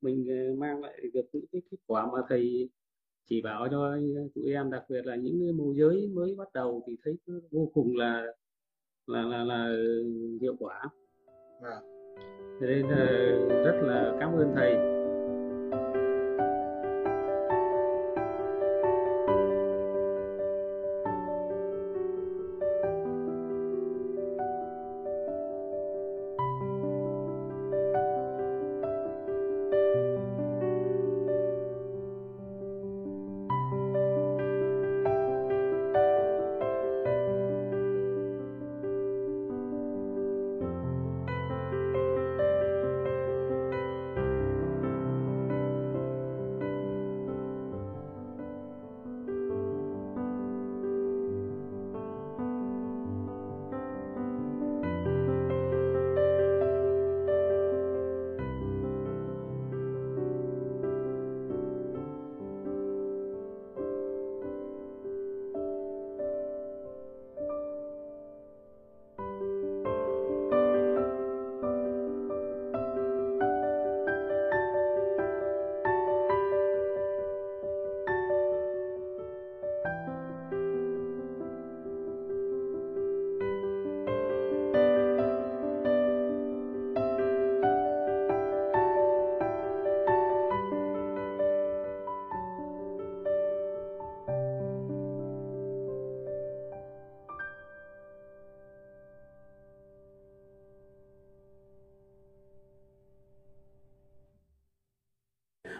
mình 0.00 0.26
mang 0.58 0.80
lại 0.80 1.00
được 1.12 1.26
những 1.32 1.46
cái 1.52 1.62
kết 1.70 1.78
quả 1.86 2.06
mà 2.06 2.18
thầy 2.28 2.68
chỉ 3.28 3.42
bảo 3.42 3.68
cho 3.70 3.96
tụi 4.34 4.52
em 4.52 4.70
đặc 4.70 4.84
biệt 4.88 5.06
là 5.06 5.16
những 5.16 5.56
môi 5.56 5.74
giới 5.76 6.08
mới 6.14 6.34
bắt 6.38 6.48
đầu 6.54 6.82
thì 6.86 6.96
thấy 7.04 7.16
vô 7.50 7.70
cùng 7.74 7.96
là 7.96 8.26
là 9.06 9.22
là, 9.22 9.44
là 9.44 9.76
hiệu 10.40 10.56
quả 10.58 10.82
à. 11.62 11.80
nên 12.60 12.88
rất 13.48 13.80
là 13.82 14.16
cảm 14.20 14.32
ơn 14.32 14.52
thầy 14.56 14.96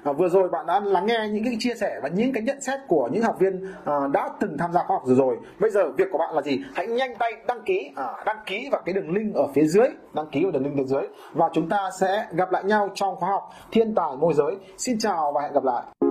à, 0.07 0.12
vừa 0.12 0.29
rồi 0.29 0.49
bạn 0.49 0.66
đã 0.66 0.81
lắng 0.81 1.07
nghe 1.07 1.29
những 1.33 1.45
cái 1.45 1.57
chia 1.59 1.75
sẻ 1.75 2.01
và 2.03 2.09
những 2.09 2.33
cái 2.33 2.42
nhận 2.42 2.61
xét 2.61 2.81
của 2.88 3.09
những 3.12 3.23
học 3.23 3.37
viên 3.38 3.66
à, 3.85 3.95
đã 4.12 4.29
từng 4.40 4.57
tham 4.59 4.73
gia 4.73 4.83
khóa 4.83 4.97
học 4.97 5.03
rồi 5.07 5.16
rồi. 5.16 5.37
Bây 5.61 5.71
giờ 5.71 5.90
việc 5.97 6.09
của 6.12 6.19
bạn 6.19 6.35
là 6.35 6.42
gì? 6.42 6.61
Hãy 6.75 6.87
nhanh 6.87 7.14
tay 7.19 7.33
đăng 7.49 7.62
ký 7.62 7.92
à, 7.97 8.07
đăng 8.27 8.38
ký 8.47 8.69
vào 8.73 8.83
cái 8.85 8.92
đường 8.92 9.11
link 9.11 9.35
ở 9.35 9.47
phía 9.55 9.66
dưới 9.66 9.87
đăng 10.14 10.27
ký 10.33 10.42
vào 10.42 10.53
đường 10.53 10.64
link 10.64 10.77
phía 10.77 10.85
dưới. 10.85 11.03
Và 11.33 11.49
chúng 11.53 11.69
ta 11.69 11.90
sẽ 12.01 12.27
gặp 12.33 12.53
lại 12.53 12.64
nhau 12.64 12.88
trong 12.95 13.16
khóa 13.16 13.29
học 13.29 13.51
thiên 13.73 13.95
tài 13.95 14.16
môi 14.16 14.35
giới. 14.35 14.57
Xin 14.79 14.99
chào 14.99 15.33
và 15.33 15.42
hẹn 15.42 15.53
gặp 15.53 15.64
lại. 15.64 16.06